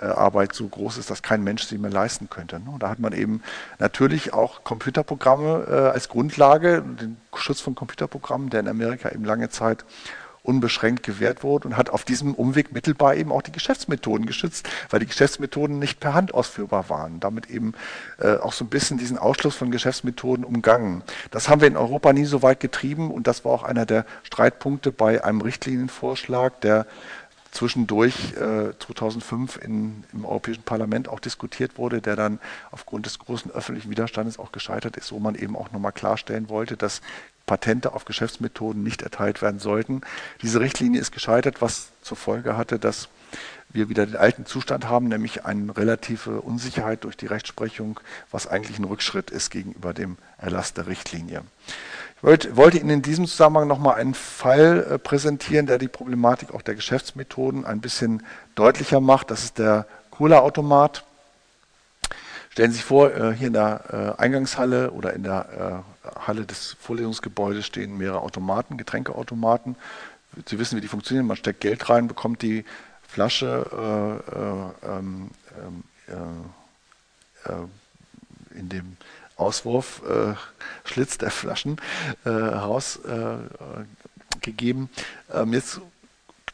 Rechenarbeit 0.00 0.54
so 0.54 0.66
groß 0.68 0.98
ist, 0.98 1.10
dass 1.10 1.22
kein 1.22 1.42
Mensch 1.42 1.64
sie 1.64 1.78
mehr 1.78 1.90
leisten 1.90 2.28
könnte. 2.28 2.56
Und 2.56 2.82
da 2.82 2.88
hat 2.88 2.98
man 2.98 3.12
eben 3.12 3.42
natürlich 3.78 4.32
auch 4.32 4.64
Computerprogramme 4.64 5.66
äh, 5.68 5.74
als 5.90 6.08
Grundlage, 6.08 6.82
den 6.82 7.16
Schutz 7.34 7.60
von 7.60 7.74
Computerprogrammen, 7.74 8.50
der 8.50 8.60
in 8.60 8.68
Amerika 8.68 9.10
eben 9.10 9.24
lange 9.24 9.48
Zeit 9.50 9.84
unbeschränkt 10.42 11.02
gewährt 11.02 11.42
wurde 11.42 11.66
und 11.66 11.76
hat 11.76 11.90
auf 11.90 12.04
diesem 12.04 12.32
Umweg 12.32 12.72
mittelbar 12.72 13.16
eben 13.16 13.32
auch 13.32 13.42
die 13.42 13.50
Geschäftsmethoden 13.50 14.26
geschützt, 14.26 14.68
weil 14.90 15.00
die 15.00 15.06
Geschäftsmethoden 15.06 15.80
nicht 15.80 15.98
per 15.98 16.14
Hand 16.14 16.34
ausführbar 16.34 16.88
waren. 16.88 17.18
Damit 17.18 17.50
eben 17.50 17.72
äh, 18.20 18.36
auch 18.36 18.52
so 18.52 18.64
ein 18.64 18.68
bisschen 18.68 18.96
diesen 18.96 19.18
Ausschluss 19.18 19.56
von 19.56 19.72
Geschäftsmethoden 19.72 20.44
umgangen. 20.44 21.02
Das 21.32 21.48
haben 21.48 21.60
wir 21.60 21.68
in 21.68 21.76
Europa 21.76 22.12
nie 22.12 22.26
so 22.26 22.42
weit 22.42 22.60
getrieben 22.60 23.10
und 23.10 23.26
das 23.26 23.44
war 23.44 23.50
auch 23.50 23.62
einer 23.64 23.86
der 23.86 24.06
Streitpunkte 24.22 24.92
bei 24.92 25.24
einem 25.24 25.40
Richtlinienvorschlag, 25.40 26.60
der 26.60 26.86
zwischendurch 27.52 28.32
äh, 28.34 28.72
2005 28.78 29.56
in, 29.56 30.04
im 30.12 30.24
Europäischen 30.24 30.62
Parlament 30.62 31.08
auch 31.08 31.20
diskutiert 31.20 31.78
wurde, 31.78 32.00
der 32.00 32.16
dann 32.16 32.38
aufgrund 32.70 33.06
des 33.06 33.18
großen 33.18 33.50
öffentlichen 33.50 33.90
Widerstandes 33.90 34.38
auch 34.38 34.52
gescheitert 34.52 34.96
ist, 34.96 35.12
wo 35.12 35.18
man 35.18 35.34
eben 35.34 35.56
auch 35.56 35.72
nochmal 35.72 35.92
klarstellen 35.92 36.48
wollte, 36.48 36.76
dass 36.76 37.00
Patente 37.46 37.92
auf 37.94 38.04
Geschäftsmethoden 38.04 38.82
nicht 38.82 39.02
erteilt 39.02 39.40
werden 39.40 39.60
sollten. 39.60 40.02
Diese 40.42 40.60
Richtlinie 40.60 41.00
ist 41.00 41.12
gescheitert, 41.12 41.62
was 41.62 41.88
zur 42.02 42.16
Folge 42.16 42.56
hatte, 42.56 42.78
dass 42.78 43.08
wir 43.70 43.88
wieder 43.88 44.06
den 44.06 44.16
alten 44.16 44.46
Zustand 44.46 44.88
haben, 44.88 45.08
nämlich 45.08 45.44
eine 45.44 45.76
relative 45.76 46.40
Unsicherheit 46.40 47.04
durch 47.04 47.16
die 47.16 47.26
Rechtsprechung, 47.26 48.00
was 48.30 48.46
eigentlich 48.46 48.78
ein 48.78 48.84
Rückschritt 48.84 49.30
ist 49.30 49.50
gegenüber 49.50 49.94
dem 49.94 50.16
Erlass 50.38 50.74
der 50.74 50.86
Richtlinie. 50.86 51.42
Ich 52.28 52.56
wollte 52.56 52.78
Ihnen 52.78 52.90
in 52.90 53.02
diesem 53.02 53.26
Zusammenhang 53.28 53.68
nochmal 53.68 54.00
einen 54.00 54.14
Fall 54.14 54.84
äh, 54.90 54.98
präsentieren, 54.98 55.66
der 55.66 55.78
die 55.78 55.86
Problematik 55.86 56.52
auch 56.52 56.62
der 56.62 56.74
Geschäftsmethoden 56.74 57.64
ein 57.64 57.80
bisschen 57.80 58.24
deutlicher 58.56 59.00
macht. 59.00 59.30
Das 59.30 59.44
ist 59.44 59.58
der 59.58 59.86
Cola-Automat. 60.10 61.04
Stellen 62.50 62.72
Sie 62.72 62.78
sich 62.78 62.84
vor, 62.84 63.14
äh, 63.14 63.32
hier 63.32 63.46
in 63.46 63.52
der 63.52 64.16
äh, 64.18 64.20
Eingangshalle 64.20 64.90
oder 64.90 65.12
in 65.12 65.22
der 65.22 65.84
Halle 66.26 66.46
des 66.46 66.76
Vorlesungsgebäudes 66.80 67.64
stehen 67.64 67.96
mehrere 67.96 68.22
Automaten, 68.22 68.76
Getränkeautomaten. 68.76 69.76
Sie 70.46 70.58
wissen, 70.58 70.76
wie 70.76 70.80
die 70.80 70.88
funktionieren. 70.88 71.26
Man 71.26 71.36
steckt 71.36 71.60
Geld 71.60 71.88
rein, 71.88 72.08
bekommt 72.08 72.42
die 72.42 72.64
Flasche 73.06 74.20
äh, 74.84 74.88
äh, 74.88 74.98
ähm, 74.98 75.30
äh, 76.08 77.50
äh, 77.50 78.58
in 78.58 78.68
dem 78.68 78.96
Auswurfschlitz 79.36 81.18
der 81.18 81.30
Flaschen 81.30 81.80
herausgegeben. 82.24 84.90
Ähm, 85.32 85.52
jetzt 85.52 85.80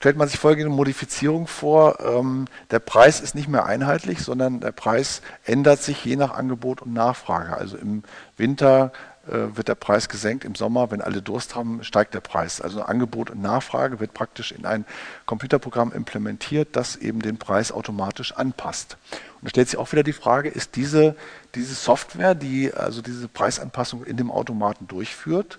stellt 0.03 0.17
man 0.17 0.27
sich 0.27 0.41
folgende 0.41 0.69
Modifizierung 0.69 1.47
vor. 1.47 2.01
Ähm, 2.01 2.47
der 2.73 2.81
Preis 2.81 3.21
ist 3.21 3.37
nicht 3.37 3.47
mehr 3.47 3.67
einheitlich, 3.67 4.19
sondern 4.19 4.59
der 4.59 4.73
Preis 4.73 5.23
ändert 5.45 5.81
sich 5.81 6.05
je 6.05 6.17
nach 6.17 6.35
Angebot 6.35 6.83
und 6.83 6.93
Nachfrage. 6.93 7.57
Also 7.57 7.77
im 7.77 8.03
Winter 8.37 8.91
äh, 8.93 9.12
wird 9.27 9.69
der 9.69 9.77
Preis 9.77 10.09
gesenkt. 10.09 10.45
Im 10.45 10.55
Sommer, 10.57 10.91
wenn 10.91 11.01
alle 11.01 11.23
Durst 11.23 11.55
haben, 11.55 11.85
steigt 11.85 12.13
der 12.15 12.21
Preis. 12.21 12.61
Also 12.61 12.83
Angebot 12.83 13.31
und 13.31 13.41
Nachfrage 13.41 14.01
wird 14.01 14.15
praktisch 14.15 14.51
in 14.51 14.67
ein 14.67 14.85
Computerprogramm 15.27 15.93
implementiert, 15.93 16.71
das 16.73 16.97
eben 16.97 17.21
den 17.23 17.39
Preis 17.39 17.71
automatisch 17.71 18.33
anpasst. 18.33 18.97
Und 19.13 19.45
da 19.45 19.51
stellt 19.51 19.69
sich 19.69 19.79
auch 19.79 19.93
wieder 19.93 20.03
die 20.03 20.13
Frage, 20.13 20.49
ist 20.49 20.75
diese, 20.75 21.15
diese 21.55 21.75
Software, 21.75 22.35
die 22.35 22.73
also 22.75 23.01
diese 23.01 23.29
Preisanpassung 23.29 24.05
in 24.05 24.17
dem 24.17 24.31
Automaten 24.31 24.89
durchführt, 24.89 25.59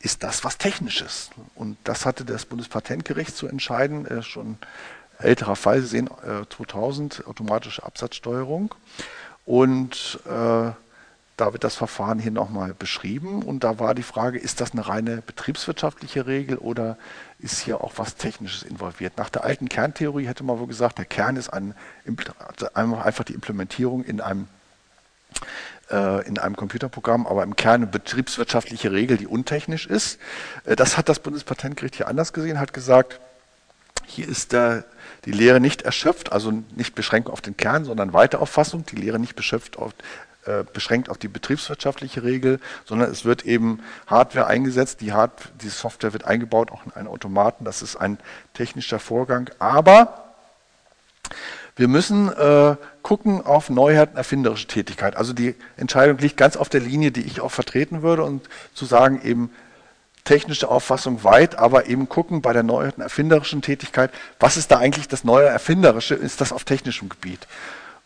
ist 0.00 0.22
das 0.22 0.44
was 0.44 0.58
Technisches? 0.58 1.30
Und 1.54 1.76
das 1.84 2.06
hatte 2.06 2.24
das 2.24 2.46
Bundespatentgericht 2.46 3.36
zu 3.36 3.48
entscheiden, 3.48 4.06
äh, 4.06 4.22
schon 4.22 4.58
älterer 5.18 5.56
Fall, 5.56 5.80
Sie 5.80 5.88
sehen 5.88 6.08
äh, 6.22 6.46
2000, 6.48 7.26
automatische 7.26 7.82
Absatzsteuerung. 7.82 8.74
Und 9.44 10.20
äh, 10.26 10.70
da 11.38 11.52
wird 11.52 11.62
das 11.62 11.76
Verfahren 11.76 12.18
hier 12.18 12.32
nochmal 12.32 12.74
beschrieben 12.74 13.42
und 13.42 13.62
da 13.62 13.78
war 13.78 13.94
die 13.94 14.02
Frage, 14.02 14.38
ist 14.38 14.60
das 14.60 14.72
eine 14.72 14.86
reine 14.86 15.22
betriebswirtschaftliche 15.22 16.26
Regel 16.26 16.58
oder 16.58 16.98
ist 17.38 17.60
hier 17.60 17.80
auch 17.80 17.92
was 17.96 18.16
Technisches 18.16 18.64
involviert? 18.64 19.16
Nach 19.16 19.30
der 19.30 19.44
alten 19.44 19.68
Kerntheorie 19.68 20.26
hätte 20.26 20.42
man 20.42 20.58
wohl 20.58 20.66
gesagt, 20.66 20.98
der 20.98 21.04
Kern 21.04 21.36
ist 21.36 21.48
ein, 21.50 21.74
einfach 22.82 23.24
die 23.24 23.34
Implementierung 23.34 24.02
in 24.02 24.20
einem, 24.20 24.48
äh, 25.90 26.26
in 26.26 26.38
einem 26.40 26.56
Computerprogramm, 26.56 27.24
aber 27.28 27.44
im 27.44 27.54
Kern 27.54 27.82
eine 27.82 27.86
betriebswirtschaftliche 27.86 28.90
Regel, 28.90 29.16
die 29.16 29.28
untechnisch 29.28 29.86
ist. 29.86 30.18
Äh, 30.64 30.74
das 30.74 30.98
hat 30.98 31.08
das 31.08 31.20
Bundespatentgericht 31.20 31.94
hier 31.94 32.08
anders 32.08 32.32
gesehen, 32.32 32.58
hat 32.58 32.72
gesagt, 32.72 33.20
hier 34.06 34.28
ist 34.28 34.52
der, 34.52 34.84
die 35.24 35.32
Lehre 35.32 35.60
nicht 35.60 35.82
erschöpft, 35.82 36.32
also 36.32 36.64
nicht 36.74 36.96
beschränkt 36.96 37.30
auf 37.30 37.42
den 37.42 37.56
Kern, 37.56 37.84
sondern 37.84 38.12
Weiterauffassung, 38.12 38.84
die 38.86 38.96
Lehre 38.96 39.20
nicht 39.20 39.36
beschöpft 39.36 39.76
auf, 39.76 39.92
äh, 40.44 40.64
beschränkt 40.72 41.10
auf 41.10 41.18
die 41.18 41.28
betriebswirtschaftliche 41.28 42.22
Regel, 42.22 42.60
sondern 42.84 43.10
es 43.10 43.24
wird 43.24 43.44
eben 43.44 43.80
Hardware 44.06 44.46
eingesetzt. 44.46 45.00
Die, 45.00 45.12
Hard 45.12 45.32
die 45.62 45.68
Software 45.68 46.12
wird 46.12 46.24
eingebaut, 46.24 46.70
auch 46.70 46.84
in 46.86 46.92
einen 46.92 47.08
Automaten. 47.08 47.64
Das 47.64 47.82
ist 47.82 47.96
ein 47.96 48.18
technischer 48.54 48.98
Vorgang. 48.98 49.50
Aber 49.58 50.24
wir 51.76 51.88
müssen 51.88 52.28
äh, 52.32 52.76
gucken 53.02 53.44
auf 53.44 53.70
Neuheiten, 53.70 54.16
erfinderische 54.16 54.66
Tätigkeit. 54.66 55.16
Also 55.16 55.32
die 55.32 55.54
Entscheidung 55.76 56.18
liegt 56.18 56.36
ganz 56.36 56.56
auf 56.56 56.68
der 56.68 56.80
Linie, 56.80 57.12
die 57.12 57.22
ich 57.22 57.40
auch 57.40 57.52
vertreten 57.52 58.02
würde 58.02 58.24
und 58.24 58.48
zu 58.74 58.84
sagen 58.84 59.20
eben 59.22 59.50
technische 60.24 60.68
Auffassung 60.68 61.24
weit, 61.24 61.56
aber 61.56 61.86
eben 61.86 62.08
gucken 62.08 62.42
bei 62.42 62.52
der 62.52 62.62
Neuheiten, 62.62 63.00
erfinderischen 63.00 63.62
Tätigkeit, 63.62 64.10
was 64.38 64.56
ist 64.56 64.70
da 64.70 64.78
eigentlich 64.78 65.08
das 65.08 65.24
neue 65.24 65.46
Erfinderische, 65.46 66.14
ist 66.14 66.40
das 66.40 66.52
auf 66.52 66.64
technischem 66.64 67.08
Gebiet. 67.08 67.46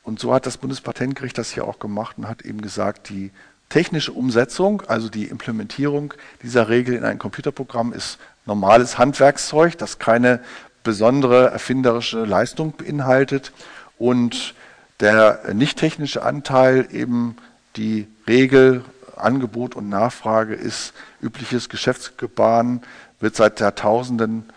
Und 0.03 0.19
so 0.19 0.35
hat 0.35 0.47
das 0.47 0.59
Bundespatentgericht 0.59 1.38
das 1.38 1.53
hier 1.53 1.65
auch 1.67 1.79
gemacht 1.79 2.19
und 2.19 2.29
hat 2.29 2.43
eben 2.43 2.61
gesagt, 2.61 3.09
die 3.09 3.31
technische 3.69 4.12
Umsetzung, 4.12 4.83
also 4.87 5.09
die 5.09 5.25
Implementierung 5.25 6.12
dieser 6.43 6.69
Regel 6.69 6.95
in 6.95 7.05
ein 7.05 7.19
Computerprogramm 7.19 7.93
ist 7.93 8.19
normales 8.45 8.99
Handwerkszeug, 8.99 9.79
das 9.79 9.99
keine 9.99 10.41
besondere 10.83 11.51
erfinderische 11.51 12.25
Leistung 12.25 12.73
beinhaltet. 12.77 13.53
Und 13.99 14.55
der 15.01 15.55
nicht 15.55 15.79
technische 15.79 16.23
Anteil 16.23 16.88
eben 16.93 17.37
die 17.77 18.07
Regel, 18.27 18.85
Angebot 19.17 19.77
und 19.77 19.88
Nachfrage 19.88 20.55
ist 20.55 20.93
übliches 21.23 21.69
Geschäftsgebaren, 21.69 22.83
wird 23.21 23.37
seit 23.37 23.61
Jahrtausenden 23.61 24.51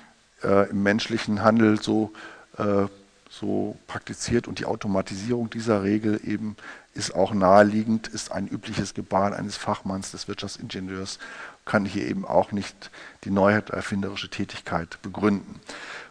äh, 0.43 0.69
im 0.69 0.83
menschlichen 0.83 1.43
Handel 1.43 1.81
so, 1.81 2.11
äh, 2.57 2.87
so 3.39 3.75
praktiziert 3.87 4.47
und 4.47 4.59
die 4.59 4.65
Automatisierung 4.65 5.49
dieser 5.49 5.83
Regel 5.83 6.21
eben 6.23 6.55
ist 6.93 7.13
auch 7.13 7.33
naheliegend, 7.33 8.07
ist 8.07 8.31
ein 8.31 8.47
übliches 8.47 8.93
Gebaren 8.93 9.33
eines 9.33 9.57
Fachmanns, 9.57 10.11
des 10.11 10.27
Wirtschaftsingenieurs, 10.27 11.19
kann 11.65 11.83
hier 11.83 12.07
eben 12.07 12.25
auch 12.25 12.51
nicht 12.51 12.91
die 13.25 13.31
Neuheit 13.31 13.71
erfinderische 13.71 14.29
Tätigkeit 14.29 15.01
begründen. 15.01 15.59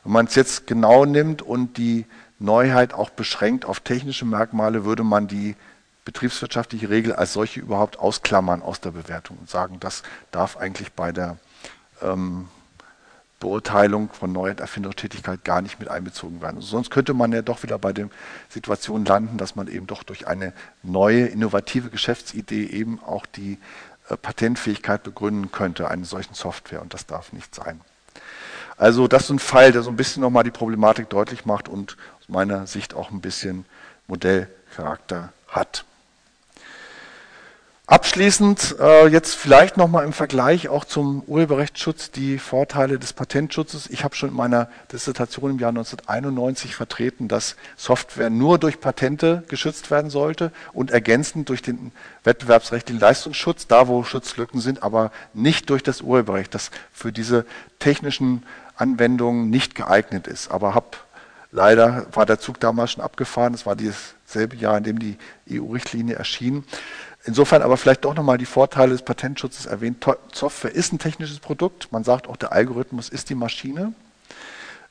Wenn 0.02 0.12
man 0.12 0.26
es 0.26 0.34
jetzt 0.34 0.66
genau 0.66 1.06
nimmt 1.06 1.40
und 1.40 1.78
die 1.78 2.04
Neuheit 2.38 2.92
auch 2.92 3.10
beschränkt 3.10 3.64
auf 3.64 3.80
technische 3.80 4.26
Merkmale, 4.26 4.84
würde 4.84 5.04
man 5.04 5.26
die 5.26 5.56
betriebswirtschaftliche 6.04 6.90
Regel 6.90 7.14
als 7.14 7.32
solche 7.32 7.60
überhaupt 7.60 7.98
ausklammern 7.98 8.60
aus 8.60 8.80
der 8.80 8.90
Bewertung 8.90 9.38
und 9.38 9.48
sagen, 9.48 9.80
das 9.80 10.02
darf 10.30 10.58
eigentlich 10.58 10.92
bei 10.92 11.12
der 11.12 11.38
ähm, 12.02 12.48
Beurteilung 13.40 14.10
von 14.12 14.32
Neuheit 14.32 14.60
erfinderischer 14.60 15.08
Tätigkeit 15.08 15.44
gar 15.44 15.60
nicht 15.60 15.78
mit 15.78 15.88
einbezogen 15.88 16.40
werden. 16.40 16.56
Also 16.56 16.68
sonst 16.68 16.90
könnte 16.90 17.14
man 17.14 17.32
ja 17.32 17.42
doch 17.42 17.62
wieder 17.62 17.78
bei 17.78 17.92
der 17.92 18.08
Situation 18.48 19.04
landen, 19.04 19.38
dass 19.38 19.56
man 19.56 19.68
eben 19.68 19.86
doch 19.86 20.02
durch 20.02 20.26
eine 20.26 20.52
neue, 20.82 21.26
innovative 21.26 21.90
Geschäftsidee 21.90 22.66
eben 22.66 23.02
auch 23.02 23.26
die 23.26 23.58
äh, 24.08 24.16
Patentfähigkeit 24.16 25.02
begründen 25.02 25.52
könnte, 25.52 25.88
eine 25.88 26.04
solchen 26.04 26.34
Software. 26.34 26.80
Und 26.80 26.94
das 26.94 27.06
darf 27.06 27.32
nicht 27.32 27.54
sein. 27.54 27.80
Also 28.76 29.08
das 29.08 29.24
ist 29.24 29.30
ein 29.30 29.38
Fall, 29.38 29.72
der 29.72 29.82
so 29.82 29.90
ein 29.90 29.96
bisschen 29.96 30.22
nochmal 30.22 30.44
die 30.44 30.50
Problematik 30.50 31.08
deutlich 31.10 31.44
macht 31.44 31.68
und 31.68 31.96
aus 32.20 32.28
meiner 32.28 32.66
Sicht 32.66 32.94
auch 32.94 33.10
ein 33.10 33.20
bisschen 33.20 33.66
Modellcharakter 34.06 35.32
hat. 35.48 35.84
Abschließend 37.86 38.76
äh, 38.80 39.08
jetzt 39.08 39.34
vielleicht 39.34 39.76
nochmal 39.76 40.06
im 40.06 40.14
Vergleich 40.14 40.68
auch 40.68 40.86
zum 40.86 41.22
Urheberrechtsschutz 41.26 42.10
die 42.10 42.38
Vorteile 42.38 42.98
des 42.98 43.12
Patentschutzes. 43.12 43.90
Ich 43.90 44.04
habe 44.04 44.14
schon 44.14 44.30
in 44.30 44.34
meiner 44.34 44.70
Dissertation 44.90 45.50
im 45.50 45.58
Jahr 45.58 45.68
1991 45.68 46.74
vertreten, 46.74 47.28
dass 47.28 47.56
Software 47.76 48.30
nur 48.30 48.58
durch 48.58 48.80
Patente 48.80 49.44
geschützt 49.48 49.90
werden 49.90 50.08
sollte 50.08 50.50
und 50.72 50.92
ergänzend 50.92 51.50
durch 51.50 51.60
den 51.60 51.92
wettbewerbsrechtlichen 52.22 53.00
Leistungsschutz, 53.00 53.66
da 53.66 53.86
wo 53.86 54.02
Schutzlücken 54.02 54.62
sind, 54.62 54.82
aber 54.82 55.12
nicht 55.34 55.68
durch 55.68 55.82
das 55.82 56.00
Urheberrecht, 56.00 56.54
das 56.54 56.70
für 56.90 57.12
diese 57.12 57.44
technischen 57.80 58.44
Anwendungen 58.76 59.50
nicht 59.50 59.74
geeignet 59.74 60.26
ist. 60.26 60.50
Aber 60.50 60.74
habe 60.74 60.96
leider 61.52 62.06
war 62.12 62.24
der 62.24 62.40
Zug 62.40 62.60
damals 62.60 62.92
schon 62.92 63.04
abgefahren. 63.04 63.52
Es 63.52 63.66
war 63.66 63.76
dasselbe 63.76 64.56
Jahr, 64.56 64.78
in 64.78 64.84
dem 64.84 64.98
die 64.98 65.18
EU-Richtlinie 65.50 66.16
erschien. 66.16 66.64
Insofern 67.26 67.62
aber 67.62 67.76
vielleicht 67.76 68.04
doch 68.04 68.14
nochmal 68.14 68.38
die 68.38 68.44
Vorteile 68.44 68.92
des 68.92 69.02
Patentschutzes 69.02 69.66
erwähnt. 69.66 70.04
Software 70.32 70.74
ist 70.74 70.92
ein 70.92 70.98
technisches 70.98 71.38
Produkt. 71.38 71.90
Man 71.90 72.04
sagt 72.04 72.28
auch, 72.28 72.36
der 72.36 72.52
Algorithmus 72.52 73.08
ist 73.08 73.30
die 73.30 73.34
Maschine. 73.34 73.94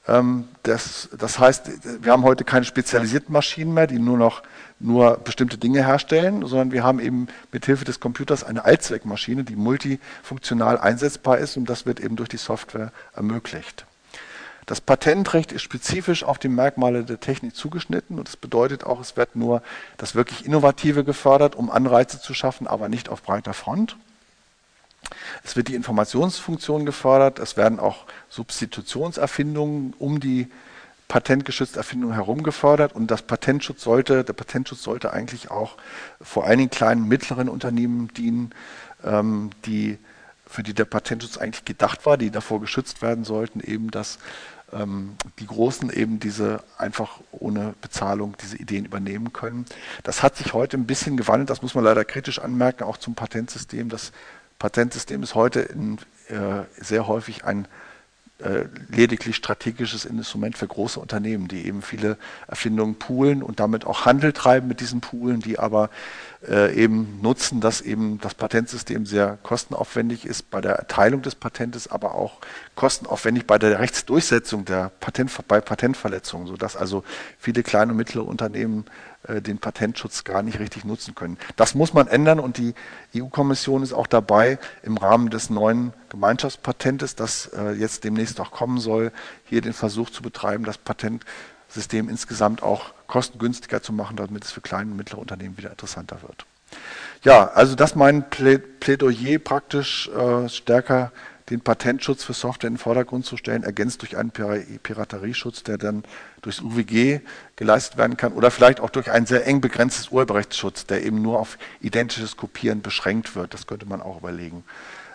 Ähm, 0.07 0.47
das, 0.63 1.09
das, 1.17 1.37
heißt, 1.37 2.03
wir 2.03 2.11
haben 2.11 2.23
heute 2.23 2.43
keine 2.43 2.65
spezialisierten 2.65 3.31
Maschinen 3.31 3.73
mehr, 3.73 3.87
die 3.87 3.99
nur 3.99 4.17
noch 4.17 4.41
nur 4.79 5.17
bestimmte 5.17 5.57
Dinge 5.57 5.85
herstellen, 5.85 6.45
sondern 6.45 6.71
wir 6.71 6.83
haben 6.83 6.99
eben 6.99 7.27
mit 7.51 7.65
Hilfe 7.65 7.85
des 7.85 7.99
Computers 7.99 8.43
eine 8.43 8.65
Allzweckmaschine, 8.65 9.45
die 9.45 9.55
multifunktional 9.55 10.77
einsetzbar 10.77 11.37
ist 11.37 11.55
und 11.55 11.69
das 11.69 11.85
wird 11.85 12.01
eben 12.01 12.17
durch 12.17 12.29
die 12.29 12.37
Software 12.37 12.91
ermöglicht. 13.15 13.85
Das 14.65 14.79
Patentrecht 14.79 15.51
ist 15.51 15.61
spezifisch 15.61 16.23
auf 16.23 16.39
die 16.39 16.47
Merkmale 16.47 17.03
der 17.03 17.19
Technik 17.19 17.55
zugeschnitten 17.55 18.17
und 18.17 18.27
das 18.27 18.37
bedeutet 18.37 18.85
auch, 18.85 19.01
es 19.01 19.17
wird 19.17 19.35
nur 19.35 19.61
das 19.97 20.15
wirklich 20.15 20.45
Innovative 20.45 21.03
gefördert, 21.03 21.55
um 21.55 21.69
Anreize 21.69 22.21
zu 22.21 22.33
schaffen, 22.33 22.67
aber 22.67 22.87
nicht 22.87 23.09
auf 23.09 23.23
breiter 23.23 23.53
Front. 23.53 23.97
Es 25.43 25.55
wird 25.55 25.67
die 25.67 25.75
Informationsfunktion 25.75 26.85
gefördert, 26.85 27.39
es 27.39 27.57
werden 27.57 27.79
auch 27.79 28.05
Substitutionserfindungen 28.29 29.93
um 29.99 30.21
die 30.21 30.49
patentgeschützte 31.09 31.77
Erfindung 31.77 32.13
herum 32.13 32.43
gefördert 32.43 32.95
und 32.95 33.11
das 33.11 33.21
Patentschutz 33.21 33.83
sollte, 33.83 34.23
der 34.23 34.33
Patentschutz 34.33 34.81
sollte 34.81 35.11
eigentlich 35.11 35.51
auch 35.51 35.75
vor 36.21 36.45
allen 36.45 36.59
Dingen 36.59 36.69
kleinen, 36.69 37.07
mittleren 37.07 37.49
Unternehmen 37.49 38.07
dienen, 38.13 38.51
ähm, 39.03 39.51
die 39.65 39.99
für 40.53 40.61
die 40.61 40.75
der 40.75 40.85
Patentschutz 40.85 41.37
eigentlich 41.37 41.65
gedacht 41.65 42.05
war, 42.05 42.15
die 42.15 42.29
davor 42.29 42.61
geschützt 42.61 43.01
werden 43.01 43.23
sollten, 43.23 43.59
eben 43.59 43.89
dass 43.89 44.19
ähm, 44.71 45.15
die 45.39 45.47
Großen 45.47 45.89
eben 45.91 46.19
diese 46.19 46.63
einfach 46.77 47.21
ohne 47.31 47.73
Bezahlung 47.81 48.35
diese 48.39 48.57
Ideen 48.57 48.85
übernehmen 48.85 49.33
können. 49.33 49.65
Das 50.03 50.21
hat 50.21 50.35
sich 50.35 50.53
heute 50.53 50.77
ein 50.77 50.85
bisschen 50.85 51.17
gewandelt, 51.17 51.49
das 51.49 51.63
muss 51.63 51.73
man 51.73 51.83
leider 51.83 52.05
kritisch 52.05 52.37
anmerken, 52.37 52.83
auch 52.83 52.97
zum 52.97 53.15
Patentsystem. 53.15 53.89
Das 53.89 54.11
Patentsystem 54.59 55.23
ist 55.23 55.33
heute 55.33 55.61
in, 55.61 55.97
äh, 56.27 56.65
sehr 56.77 57.07
häufig 57.07 57.45
ein 57.45 57.67
äh, 58.39 58.65
lediglich 58.89 59.35
strategisches 59.35 60.05
Instrument 60.05 60.57
für 60.57 60.67
große 60.67 60.99
Unternehmen, 60.99 61.47
die 61.47 61.65
eben 61.67 61.81
viele 61.81 62.17
Erfindungen 62.47 62.95
poolen 62.95 63.43
und 63.43 63.59
damit 63.59 63.85
auch 63.85 64.05
Handel 64.05 64.33
treiben 64.33 64.67
mit 64.67 64.79
diesen 64.79 65.01
Poolen, 65.01 65.39
die 65.39 65.59
aber 65.59 65.89
äh, 66.49 66.73
eben 66.75 67.19
nutzen, 67.21 67.61
dass 67.61 67.79
eben 67.79 68.19
das 68.19 68.33
Patentsystem 68.33 69.05
sehr 69.05 69.37
kostenaufwendig 69.43 70.25
ist 70.25 70.49
bei 70.49 70.61
der 70.61 70.73
Erteilung 70.73 71.21
des 71.21 71.35
Patentes, 71.35 71.87
aber 71.87 72.15
auch 72.15 72.39
kostenaufwendig 72.75 73.45
bei 73.45 73.59
der 73.59 73.79
Rechtsdurchsetzung 73.79 74.65
der 74.65 74.91
Patent, 74.99 75.31
bei 75.47 75.61
Patentverletzungen, 75.61 76.47
sodass 76.47 76.75
also 76.75 77.03
viele 77.37 77.63
kleine 77.63 77.91
und 77.91 77.97
mittlere 77.97 78.25
Unternehmen 78.25 78.85
den 79.27 79.59
Patentschutz 79.59 80.23
gar 80.23 80.43
nicht 80.43 80.59
richtig 80.59 80.85
nutzen 80.85 81.15
können. 81.15 81.37
Das 81.55 81.75
muss 81.75 81.93
man 81.93 82.07
ändern 82.07 82.39
und 82.39 82.57
die 82.57 82.73
EU-Kommission 83.15 83.83
ist 83.83 83.93
auch 83.93 84.07
dabei, 84.07 84.59
im 84.83 84.97
Rahmen 84.97 85.29
des 85.29 85.49
neuen 85.49 85.93
Gemeinschaftspatentes, 86.09 87.15
das 87.15 87.47
äh, 87.47 87.71
jetzt 87.71 88.03
demnächst 88.03 88.39
auch 88.39 88.51
kommen 88.51 88.79
soll, 88.79 89.11
hier 89.45 89.61
den 89.61 89.73
Versuch 89.73 90.09
zu 90.09 90.21
betreiben, 90.21 90.65
das 90.65 90.77
Patentsystem 90.77 92.09
insgesamt 92.09 92.63
auch 92.63 92.93
kostengünstiger 93.07 93.81
zu 93.81 93.93
machen, 93.93 94.17
damit 94.17 94.43
es 94.43 94.51
für 94.51 94.61
kleine 94.61 94.91
und 94.91 94.97
mittlere 94.97 95.19
Unternehmen 95.19 95.57
wieder 95.57 95.71
interessanter 95.71 96.21
wird. 96.21 96.45
Ja, 97.23 97.47
also 97.49 97.75
das 97.75 97.95
mein 97.95 98.29
Plädoyer 98.29 99.39
praktisch 99.39 100.09
äh, 100.09 100.49
stärker 100.49 101.11
den 101.49 101.61
Patentschutz 101.61 102.23
für 102.23 102.33
Software 102.33 102.69
in 102.69 102.75
den 102.75 102.79
Vordergrund 102.79 103.25
zu 103.25 103.37
stellen, 103.37 103.63
ergänzt 103.63 104.01
durch 104.01 104.17
einen 104.17 104.31
Piraterieschutz, 104.31 105.63
der 105.63 105.77
dann 105.77 106.03
durchs 106.41 106.61
UWG 106.61 107.19
geleistet 107.55 107.97
werden 107.97 108.17
kann 108.17 108.33
oder 108.33 108.51
vielleicht 108.51 108.79
auch 108.79 108.89
durch 108.89 109.11
ein 109.11 109.25
sehr 109.25 109.45
eng 109.45 109.61
begrenztes 109.61 110.09
Urheberrechtsschutz, 110.09 110.85
der 110.85 111.03
eben 111.03 111.21
nur 111.21 111.39
auf 111.39 111.57
identisches 111.81 112.37
Kopieren 112.37 112.81
beschränkt 112.81 113.35
wird. 113.35 113.53
Das 113.53 113.67
könnte 113.67 113.85
man 113.85 114.01
auch 114.01 114.19
überlegen. 114.19 114.63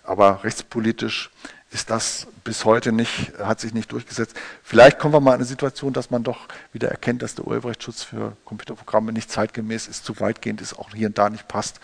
Aber 0.05 0.45
rechtspolitisch 0.45 1.31
ist 1.71 1.91
das 1.91 2.27
bis 2.45 2.65
heute 2.65 2.93
nicht, 2.93 3.33
hat 3.39 3.61
sich 3.61 3.75
nicht 3.75 3.93
durchgesetzt. 3.93 4.35
Vielleicht 4.63 4.99
kommen 4.99 5.13
wir 5.13 5.21
mal 5.21 5.33
in 5.33 5.37
eine 5.37 5.45
Situation, 5.45 5.93
dass 5.93 6.11
man 6.11 6.23
doch 6.23 6.49
wieder 6.73 6.89
erkennt, 6.89 7.21
dass 7.21 7.35
der 7.35 7.47
Urheberrechtsschutz 7.47 8.05
für 8.05 8.37
Computerprogramme 8.47 9.13
nicht 9.13 9.31
zeitgemäß 9.31 9.87
ist, 9.87 10.07
zu 10.07 10.19
weitgehend 10.19 10.63
ist, 10.63 10.79
auch 10.79 10.95
hier 10.95 11.09
und 11.09 11.19
da 11.19 11.29
nicht 11.29 11.47
passt 11.47 11.81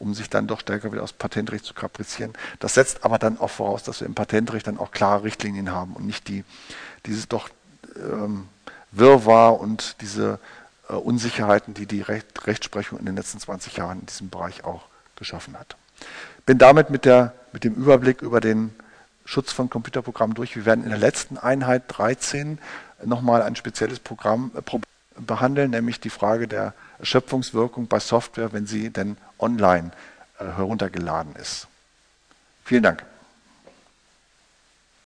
um 0.00 0.14
sich 0.14 0.30
dann 0.30 0.46
doch 0.46 0.60
stärker 0.60 0.92
wieder 0.92 1.02
aus 1.02 1.12
Patentrecht 1.12 1.64
zu 1.64 1.74
kaprizieren. 1.74 2.32
Das 2.58 2.74
setzt 2.74 3.04
aber 3.04 3.18
dann 3.18 3.38
auch 3.38 3.50
voraus, 3.50 3.82
dass 3.82 4.00
wir 4.00 4.08
im 4.08 4.14
Patentrecht 4.14 4.66
dann 4.66 4.78
auch 4.78 4.90
klare 4.90 5.24
Richtlinien 5.24 5.70
haben 5.70 5.94
und 5.94 6.06
nicht 6.06 6.26
die, 6.26 6.44
dieses 7.06 7.28
doch 7.28 7.48
ähm, 7.96 8.48
Wirrwarr 8.92 9.60
und 9.60 10.00
diese 10.00 10.40
äh, 10.88 10.94
Unsicherheiten, 10.94 11.74
die 11.74 11.86
die 11.86 12.00
Recht, 12.00 12.46
Rechtsprechung 12.46 12.98
in 12.98 13.06
den 13.06 13.14
letzten 13.14 13.38
20 13.38 13.76
Jahren 13.76 14.00
in 14.00 14.06
diesem 14.06 14.30
Bereich 14.30 14.64
auch 14.64 14.86
geschaffen 15.16 15.58
hat. 15.58 15.76
Bin 16.46 16.58
damit 16.58 16.90
mit, 16.90 17.04
der, 17.04 17.34
mit 17.52 17.62
dem 17.64 17.74
Überblick 17.74 18.22
über 18.22 18.40
den 18.40 18.74
Schutz 19.26 19.52
von 19.52 19.68
Computerprogrammen 19.68 20.34
durch. 20.34 20.56
Wir 20.56 20.64
werden 20.64 20.82
in 20.82 20.90
der 20.90 20.98
letzten 20.98 21.36
Einheit 21.36 21.84
13 21.88 22.58
nochmal 23.04 23.42
ein 23.42 23.54
spezielles 23.54 24.00
Programm 24.00 24.50
äh, 24.56 24.78
behandeln, 25.20 25.70
nämlich 25.70 26.00
die 26.00 26.10
Frage 26.10 26.48
der 26.48 26.72
Schöpfungswirkung 27.02 27.86
bei 27.86 28.00
Software, 28.00 28.52
wenn 28.52 28.66
sie 28.66 28.90
denn 28.90 29.16
online 29.38 29.90
äh, 30.38 30.44
heruntergeladen 30.44 31.34
ist. 31.36 31.68
Vielen 32.64 32.82
Dank. 32.82 33.04